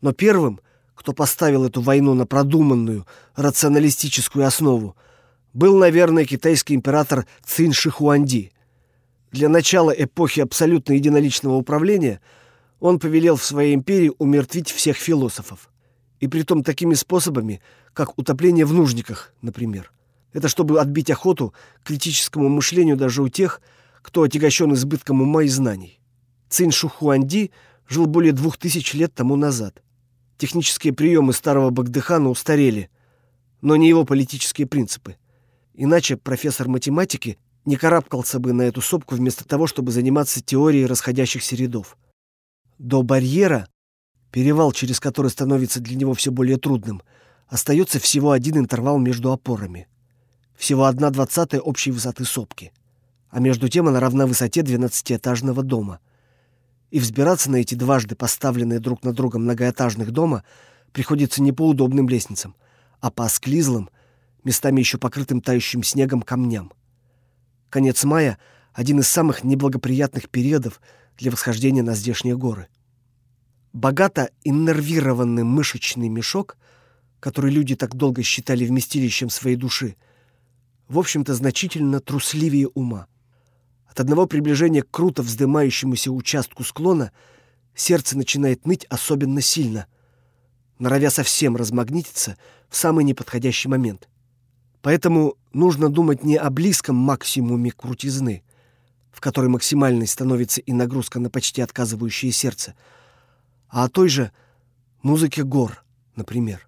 Но 0.00 0.12
первым, 0.12 0.60
кто 1.06 1.12
поставил 1.12 1.64
эту 1.64 1.82
войну 1.82 2.14
на 2.14 2.26
продуманную, 2.26 3.06
рационалистическую 3.36 4.44
основу, 4.44 4.96
был, 5.54 5.78
наверное, 5.78 6.24
китайский 6.24 6.74
император 6.74 7.26
Цин 7.44 7.72
Шихуанди. 7.72 8.50
Для 9.30 9.48
начала 9.48 9.92
эпохи 9.92 10.40
абсолютно 10.40 10.94
единоличного 10.94 11.54
управления 11.54 12.20
он 12.80 12.98
повелел 12.98 13.36
в 13.36 13.44
своей 13.44 13.76
империи 13.76 14.10
умертвить 14.18 14.72
всех 14.72 14.96
философов. 14.96 15.70
И 16.18 16.26
притом 16.26 16.64
такими 16.64 16.94
способами, 16.94 17.62
как 17.92 18.18
утопление 18.18 18.64
в 18.66 18.72
нужниках, 18.72 19.32
например. 19.42 19.92
Это 20.32 20.48
чтобы 20.48 20.80
отбить 20.80 21.08
охоту 21.08 21.54
критическому 21.84 22.48
мышлению 22.48 22.96
даже 22.96 23.22
у 23.22 23.28
тех, 23.28 23.60
кто 24.02 24.24
отягощен 24.24 24.74
избытком 24.74 25.22
ума 25.22 25.44
и 25.44 25.48
знаний. 25.48 26.00
Цин 26.48 26.72
Шухуанди 26.72 27.52
жил 27.88 28.06
более 28.06 28.32
двух 28.32 28.56
тысяч 28.56 28.92
лет 28.92 29.14
тому 29.14 29.36
назад. 29.36 29.84
Технические 30.38 30.92
приемы 30.92 31.32
старого 31.32 31.70
Багдыхана 31.70 32.28
устарели, 32.28 32.90
но 33.60 33.76
не 33.76 33.88
его 33.88 34.04
политические 34.04 34.66
принципы. 34.66 35.16
Иначе 35.74 36.16
профессор 36.16 36.68
математики 36.68 37.38
не 37.64 37.76
карабкался 37.76 38.38
бы 38.38 38.52
на 38.52 38.62
эту 38.62 38.80
сопку 38.80 39.14
вместо 39.14 39.46
того, 39.46 39.66
чтобы 39.66 39.92
заниматься 39.92 40.42
теорией 40.42 40.86
расходящихся 40.86 41.56
рядов. 41.56 41.96
До 42.78 43.02
барьера, 43.02 43.68
перевал 44.30 44.72
через 44.72 45.00
который 45.00 45.30
становится 45.30 45.80
для 45.80 45.96
него 45.96 46.14
все 46.14 46.30
более 46.30 46.58
трудным, 46.58 47.02
остается 47.48 47.98
всего 47.98 48.32
один 48.32 48.58
интервал 48.58 48.98
между 48.98 49.32
опорами 49.32 49.88
всего 50.56 50.84
одна 50.86 51.10
двадцатая 51.10 51.60
общей 51.60 51.90
высоты 51.90 52.24
сопки, 52.24 52.72
а 53.30 53.40
между 53.40 53.68
тем 53.68 53.88
она 53.88 54.00
равна 54.00 54.26
высоте 54.26 54.62
двенадцатиэтажного 54.62 55.62
дома. 55.62 56.00
И 56.96 56.98
взбираться 56.98 57.50
на 57.50 57.56
эти 57.56 57.74
дважды 57.74 58.14
поставленные 58.16 58.80
друг 58.80 59.04
на 59.04 59.12
друга 59.12 59.38
многоэтажных 59.38 60.12
дома 60.12 60.44
приходится 60.92 61.42
не 61.42 61.52
по 61.52 61.68
удобным 61.68 62.08
лестницам, 62.08 62.56
а 63.02 63.10
по 63.10 63.26
осклизлым, 63.26 63.90
местами 64.44 64.80
еще 64.80 64.96
покрытым 64.96 65.42
тающим 65.42 65.82
снегом 65.82 66.22
камням. 66.22 66.72
Конец 67.68 68.02
мая— 68.04 68.38
один 68.72 69.00
из 69.00 69.08
самых 69.08 69.44
неблагоприятных 69.44 70.30
периодов 70.30 70.80
для 71.18 71.30
восхождения 71.30 71.82
на 71.82 71.94
здешние 71.94 72.34
горы. 72.34 72.66
Богато 73.74 74.30
иннервированный 74.42 75.44
мышечный 75.44 76.08
мешок, 76.08 76.56
который 77.20 77.50
люди 77.50 77.76
так 77.76 77.94
долго 77.94 78.22
считали 78.22 78.64
вместилищем 78.64 79.28
своей 79.28 79.56
души, 79.56 79.96
в 80.88 80.98
общем-то, 80.98 81.34
значительно 81.34 82.00
трусливее 82.00 82.68
ума. 82.68 83.06
От 83.96 84.00
одного 84.00 84.26
приближения 84.26 84.82
к 84.82 84.90
круто 84.90 85.22
вздымающемуся 85.22 86.12
участку 86.12 86.64
склона 86.64 87.12
сердце 87.74 88.14
начинает 88.18 88.66
ныть 88.66 88.84
особенно 88.90 89.40
сильно, 89.40 89.86
норовя 90.78 91.08
совсем 91.08 91.56
размагнититься 91.56 92.36
в 92.68 92.76
самый 92.76 93.04
неподходящий 93.04 93.70
момент. 93.70 94.10
Поэтому 94.82 95.36
нужно 95.54 95.88
думать 95.88 96.24
не 96.24 96.36
о 96.36 96.50
близком 96.50 96.94
максимуме 96.94 97.70
крутизны, 97.70 98.42
в 99.12 99.22
которой 99.22 99.46
максимальной 99.46 100.06
становится 100.06 100.60
и 100.60 100.74
нагрузка 100.74 101.18
на 101.18 101.30
почти 101.30 101.62
отказывающее 101.62 102.32
сердце, 102.32 102.74
а 103.70 103.84
о 103.84 103.88
той 103.88 104.10
же 104.10 104.30
музыке 105.00 105.42
гор, 105.42 105.82
например. 106.16 106.66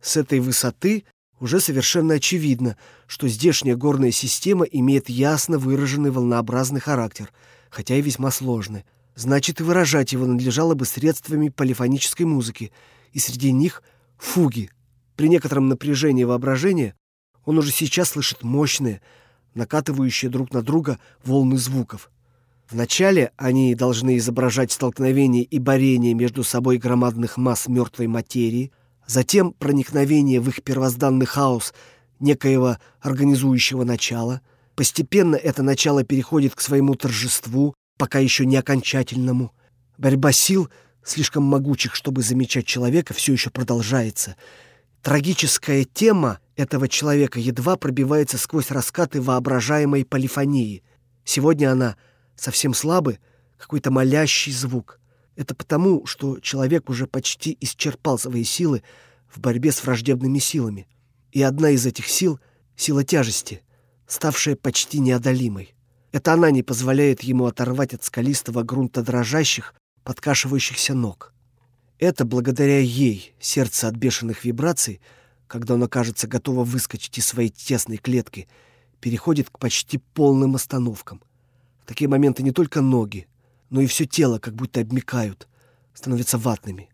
С 0.00 0.16
этой 0.16 0.40
высоты 0.40 1.04
уже 1.40 1.58
совершенно 1.58 2.14
очевидно, 2.14 2.76
что 3.06 3.26
здешняя 3.26 3.74
горная 3.74 4.10
система 4.10 4.64
имеет 4.66 5.08
ясно 5.08 5.58
выраженный 5.58 6.10
волнообразный 6.10 6.80
характер, 6.80 7.32
хотя 7.70 7.96
и 7.96 8.02
весьма 8.02 8.30
сложный. 8.30 8.84
Значит, 9.16 9.60
и 9.60 9.64
выражать 9.64 10.12
его 10.12 10.26
надлежало 10.26 10.74
бы 10.74 10.84
средствами 10.84 11.48
полифонической 11.48 12.26
музыки, 12.26 12.72
и 13.12 13.18
среди 13.18 13.52
них 13.52 13.82
фуги. 14.18 14.70
При 15.16 15.28
некотором 15.28 15.68
напряжении 15.68 16.24
воображения 16.24 16.94
он 17.44 17.58
уже 17.58 17.72
сейчас 17.72 18.10
слышит 18.10 18.42
мощные, 18.42 19.00
накатывающие 19.54 20.30
друг 20.30 20.52
на 20.52 20.62
друга 20.62 20.98
волны 21.24 21.56
звуков. 21.56 22.10
Вначале 22.70 23.32
они 23.36 23.74
должны 23.74 24.18
изображать 24.18 24.70
столкновение 24.70 25.42
и 25.42 25.58
борение 25.58 26.14
между 26.14 26.44
собой 26.44 26.78
громадных 26.78 27.38
масс 27.38 27.66
мертвой 27.66 28.06
материи– 28.06 28.72
затем 29.10 29.52
проникновение 29.52 30.40
в 30.40 30.48
их 30.48 30.62
первозданный 30.62 31.26
хаос 31.26 31.74
некоего 32.20 32.78
организующего 33.00 33.82
начала. 33.82 34.40
Постепенно 34.76 35.34
это 35.34 35.64
начало 35.64 36.04
переходит 36.04 36.54
к 36.54 36.60
своему 36.60 36.94
торжеству, 36.94 37.74
пока 37.98 38.20
еще 38.20 38.46
не 38.46 38.56
окончательному. 38.56 39.52
Борьба 39.98 40.30
сил, 40.30 40.70
слишком 41.02 41.42
могучих, 41.42 41.96
чтобы 41.96 42.22
замечать 42.22 42.66
человека, 42.66 43.12
все 43.12 43.32
еще 43.32 43.50
продолжается. 43.50 44.36
Трагическая 45.02 45.84
тема 45.84 46.38
этого 46.54 46.86
человека 46.86 47.40
едва 47.40 47.76
пробивается 47.76 48.38
сквозь 48.38 48.70
раскаты 48.70 49.20
воображаемой 49.20 50.04
полифонии. 50.04 50.84
Сегодня 51.24 51.72
она 51.72 51.96
совсем 52.36 52.74
слабый, 52.74 53.18
какой-то 53.58 53.90
молящий 53.90 54.52
звук. 54.52 55.00
Это 55.36 55.54
потому, 55.54 56.06
что 56.06 56.40
человек 56.40 56.90
уже 56.90 57.06
почти 57.06 57.56
исчерпал 57.60 58.18
свои 58.18 58.44
силы 58.44 58.82
в 59.28 59.40
борьбе 59.40 59.72
с 59.72 59.82
враждебными 59.82 60.38
силами. 60.38 60.88
И 61.32 61.42
одна 61.42 61.70
из 61.70 61.86
этих 61.86 62.08
сил— 62.08 62.40
сила 62.80 63.04
тяжести, 63.04 63.62
ставшая 64.06 64.56
почти 64.56 64.98
неодолимой. 64.98 65.74
Это 66.12 66.32
она 66.32 66.50
не 66.50 66.62
позволяет 66.62 67.22
ему 67.22 67.46
оторвать 67.46 67.94
от 67.94 68.02
скалистого 68.02 68.62
грунта 68.62 69.02
дрожащих, 69.02 69.74
подкашивающихся 70.02 70.94
ног. 70.94 71.32
Это 71.98 72.24
благодаря 72.24 72.80
ей 72.80 73.34
сердце 73.38 73.86
от 73.86 73.94
бешеных 73.94 74.44
вибраций, 74.44 75.00
когда 75.46 75.74
оно 75.74 75.88
кажется 75.88 76.26
готово 76.26 76.64
выскочить 76.64 77.18
из 77.18 77.26
своей 77.26 77.50
тесной 77.50 77.98
клетки, 77.98 78.48
переходит 79.00 79.50
к 79.50 79.58
почти 79.58 79.98
полным 79.98 80.54
остановкам. 80.54 81.22
В 81.82 81.86
такие 81.86 82.08
моменты 82.08 82.42
не 82.42 82.52
только 82.52 82.80
ноги, 82.80 83.28
но 83.70 83.80
и 83.80 83.86
все 83.86 84.04
тело 84.04 84.38
как 84.38 84.54
будто 84.54 84.80
обмикают, 84.80 85.48
становятся 85.94 86.38
ватными. 86.38 86.90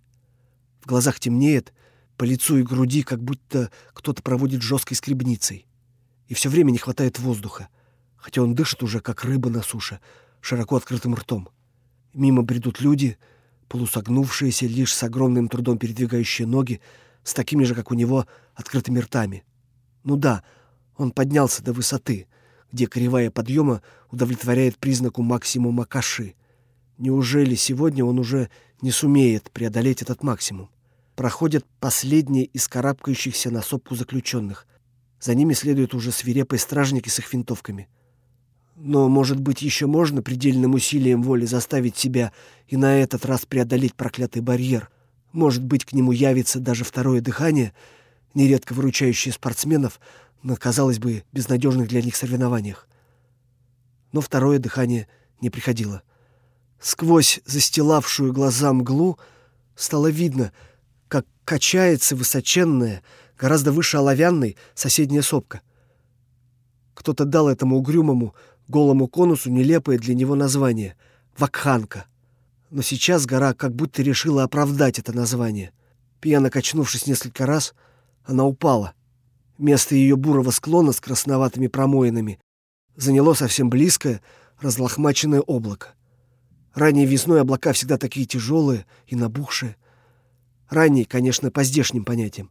В 0.80 0.86
глазах 0.86 1.18
темнеет, 1.18 1.72
по 2.16 2.24
лицу 2.24 2.58
и 2.58 2.62
груди 2.62 3.02
как 3.02 3.22
будто 3.22 3.70
кто-то 3.92 4.22
проводит 4.22 4.62
жесткой 4.62 4.96
скребницей. 4.96 5.66
И 6.28 6.34
все 6.34 6.48
время 6.48 6.70
не 6.70 6.78
хватает 6.78 7.18
воздуха, 7.18 7.68
хотя 8.16 8.42
он 8.42 8.54
дышит 8.54 8.82
уже, 8.82 9.00
как 9.00 9.24
рыба 9.24 9.50
на 9.50 9.62
суше, 9.62 10.00
широко 10.40 10.76
открытым 10.76 11.14
ртом. 11.14 11.48
Мимо 12.14 12.42
бредут 12.42 12.80
люди, 12.80 13.18
полусогнувшиеся, 13.68 14.66
лишь 14.66 14.94
с 14.94 15.02
огромным 15.02 15.48
трудом 15.48 15.78
передвигающие 15.78 16.46
ноги, 16.46 16.80
с 17.22 17.34
такими 17.34 17.64
же, 17.64 17.74
как 17.74 17.90
у 17.90 17.94
него, 17.94 18.26
открытыми 18.54 19.00
ртами. 19.00 19.44
Ну 20.04 20.16
да, 20.16 20.42
он 20.96 21.10
поднялся 21.10 21.62
до 21.62 21.72
высоты, 21.72 22.26
где 22.72 22.86
кривая 22.86 23.30
подъема 23.30 23.82
удовлетворяет 24.10 24.78
признаку 24.78 25.22
максимума 25.22 25.84
Каши. 25.84 26.34
Неужели 26.98 27.54
сегодня 27.54 28.04
он 28.04 28.18
уже 28.18 28.48
не 28.80 28.90
сумеет 28.90 29.50
преодолеть 29.50 30.02
этот 30.02 30.22
максимум? 30.22 30.70
Проходят 31.14 31.64
последние 31.78 32.44
из 32.44 32.68
карабкающихся 32.68 33.50
на 33.50 33.62
сопку 33.62 33.94
заключенных. 33.94 34.66
За 35.20 35.34
ними 35.34 35.52
следуют 35.52 35.94
уже 35.94 36.10
свирепые 36.10 36.58
стражники 36.58 37.08
с 37.08 37.18
их 37.18 37.32
винтовками. 37.32 37.88
Но, 38.76 39.08
может 39.08 39.40
быть, 39.40 39.62
еще 39.62 39.86
можно 39.86 40.22
предельным 40.22 40.74
усилием 40.74 41.22
воли 41.22 41.46
заставить 41.46 41.96
себя 41.96 42.32
и 42.66 42.76
на 42.76 42.98
этот 42.98 43.24
раз 43.24 43.46
преодолеть 43.46 43.94
проклятый 43.94 44.42
барьер. 44.42 44.90
Может 45.32 45.64
быть, 45.64 45.84
к 45.84 45.92
нему 45.92 46.12
явится 46.12 46.60
даже 46.60 46.84
второе 46.84 47.20
дыхание, 47.20 47.72
нередко 48.34 48.74
выручающее 48.74 49.32
спортсменов 49.32 50.00
на, 50.42 50.56
казалось 50.56 50.98
бы, 50.98 51.24
безнадежных 51.32 51.88
для 51.88 52.02
них 52.02 52.16
соревнованиях. 52.16 52.86
Но 54.12 54.20
второе 54.20 54.58
дыхание 54.58 55.08
не 55.40 55.48
приходило. 55.48 56.02
Сквозь 56.80 57.40
застилавшую 57.44 58.32
глаза 58.32 58.72
мглу 58.72 59.18
стало 59.74 60.08
видно, 60.08 60.52
как 61.08 61.26
качается 61.44 62.16
высоченная, 62.16 63.02
гораздо 63.38 63.72
выше 63.72 63.96
оловянной, 63.96 64.56
соседняя 64.74 65.22
сопка. 65.22 65.62
Кто-то 66.94 67.24
дал 67.24 67.48
этому 67.48 67.76
угрюмому, 67.76 68.34
голому 68.68 69.08
конусу 69.08 69.50
нелепое 69.50 69.98
для 69.98 70.14
него 70.14 70.34
название— 70.34 70.96
Вакханка. 71.38 72.06
Но 72.70 72.82
сейчас 72.82 73.26
гора 73.26 73.52
как 73.52 73.74
будто 73.74 74.02
решила 74.02 74.42
оправдать 74.42 74.98
это 74.98 75.12
название. 75.12 75.72
Пьяно 76.20 76.50
качнувшись 76.50 77.06
несколько 77.06 77.46
раз, 77.46 77.74
она 78.24 78.44
упала. 78.44 78.94
Место 79.58 79.94
ее 79.94 80.16
бурого 80.16 80.50
склона 80.50 80.92
с 80.92 81.00
красноватыми 81.00 81.66
промоинами 81.66 82.40
заняло 82.96 83.34
совсем 83.34 83.70
близкое, 83.70 84.22
разлохмаченное 84.60 85.40
облако. 85.40 85.95
Ранней 86.76 87.06
весной 87.06 87.40
облака 87.40 87.72
всегда 87.72 87.96
такие 87.96 88.26
тяжелые 88.26 88.84
и 89.06 89.16
набухшие. 89.16 89.76
Ранние, 90.68 91.06
конечно, 91.06 91.50
по 91.50 91.64
здешним 91.64 92.04
понятиям. 92.04 92.50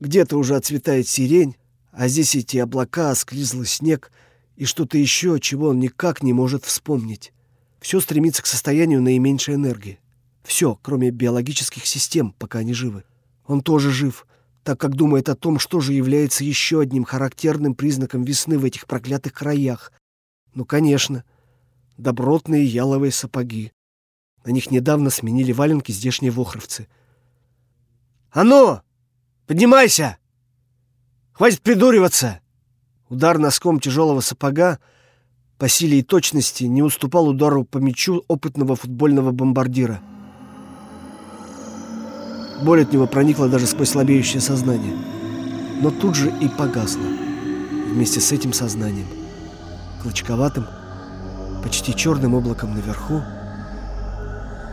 Где-то 0.00 0.38
уже 0.38 0.56
отцветает 0.56 1.06
сирень, 1.06 1.56
а 1.92 2.08
здесь 2.08 2.34
эти 2.34 2.56
облака, 2.56 3.14
склизлый 3.14 3.66
снег 3.66 4.10
и 4.56 4.64
что-то 4.64 4.96
еще, 4.96 5.38
чего 5.40 5.68
он 5.68 5.78
никак 5.78 6.22
не 6.22 6.32
может 6.32 6.64
вспомнить. 6.64 7.34
Все 7.78 8.00
стремится 8.00 8.42
к 8.42 8.46
состоянию 8.46 9.02
наименьшей 9.02 9.56
энергии. 9.56 10.00
Все, 10.42 10.78
кроме 10.80 11.10
биологических 11.10 11.84
систем, 11.84 12.32
пока 12.38 12.60
они 12.60 12.72
живы. 12.72 13.04
Он 13.46 13.60
тоже 13.60 13.90
жив, 13.90 14.26
так 14.64 14.80
как 14.80 14.94
думает 14.94 15.28
о 15.28 15.36
том, 15.36 15.58
что 15.58 15.80
же 15.80 15.92
является 15.92 16.44
еще 16.44 16.80
одним 16.80 17.04
характерным 17.04 17.74
признаком 17.74 18.24
весны 18.24 18.58
в 18.58 18.64
этих 18.64 18.86
проклятых 18.86 19.34
краях. 19.34 19.92
Ну, 20.54 20.64
конечно, 20.64 21.24
добротные 21.96 22.64
яловые 22.64 23.12
сапоги. 23.12 23.72
На 24.44 24.50
них 24.50 24.70
недавно 24.70 25.10
сменили 25.10 25.52
валенки 25.52 25.92
здешние 25.92 26.30
вохровцы. 26.30 26.88
«А 28.30 28.44
ну! 28.44 28.80
Поднимайся! 29.46 30.18
Хватит 31.32 31.62
придуриваться!» 31.62 32.40
Удар 33.08 33.38
носком 33.38 33.80
тяжелого 33.80 34.20
сапога 34.20 34.78
по 35.58 35.68
силе 35.68 36.00
и 36.00 36.02
точности 36.02 36.64
не 36.64 36.82
уступал 36.82 37.28
удару 37.28 37.64
по 37.64 37.78
мячу 37.78 38.24
опытного 38.28 38.76
футбольного 38.76 39.30
бомбардира. 39.30 40.00
Боль 42.62 42.82
от 42.82 42.92
него 42.92 43.06
проникла 43.06 43.48
даже 43.48 43.66
сквозь 43.66 43.90
слабеющее 43.90 44.40
сознание, 44.40 44.96
но 45.80 45.90
тут 45.90 46.14
же 46.14 46.32
и 46.40 46.48
погасла 46.48 47.06
вместе 47.90 48.20
с 48.20 48.32
этим 48.32 48.52
сознанием, 48.52 49.06
клочковатым, 50.02 50.66
почти 51.66 51.92
черным 51.96 52.34
облаком 52.34 52.74
наверху 52.76 53.20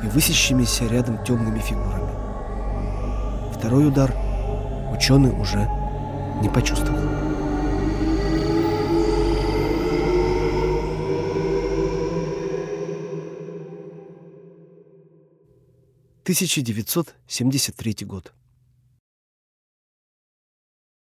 и 0.03 0.08
высящимися 0.10 0.86
рядом 0.86 1.23
темными 1.23 1.58
фигурами. 1.58 2.12
Второй 3.51 3.88
удар 3.88 4.13
ученый 4.95 5.32
уже 5.32 5.67
не 6.43 6.49
почувствовал. 6.49 6.99
1973 16.25 17.95
год. 18.06 18.34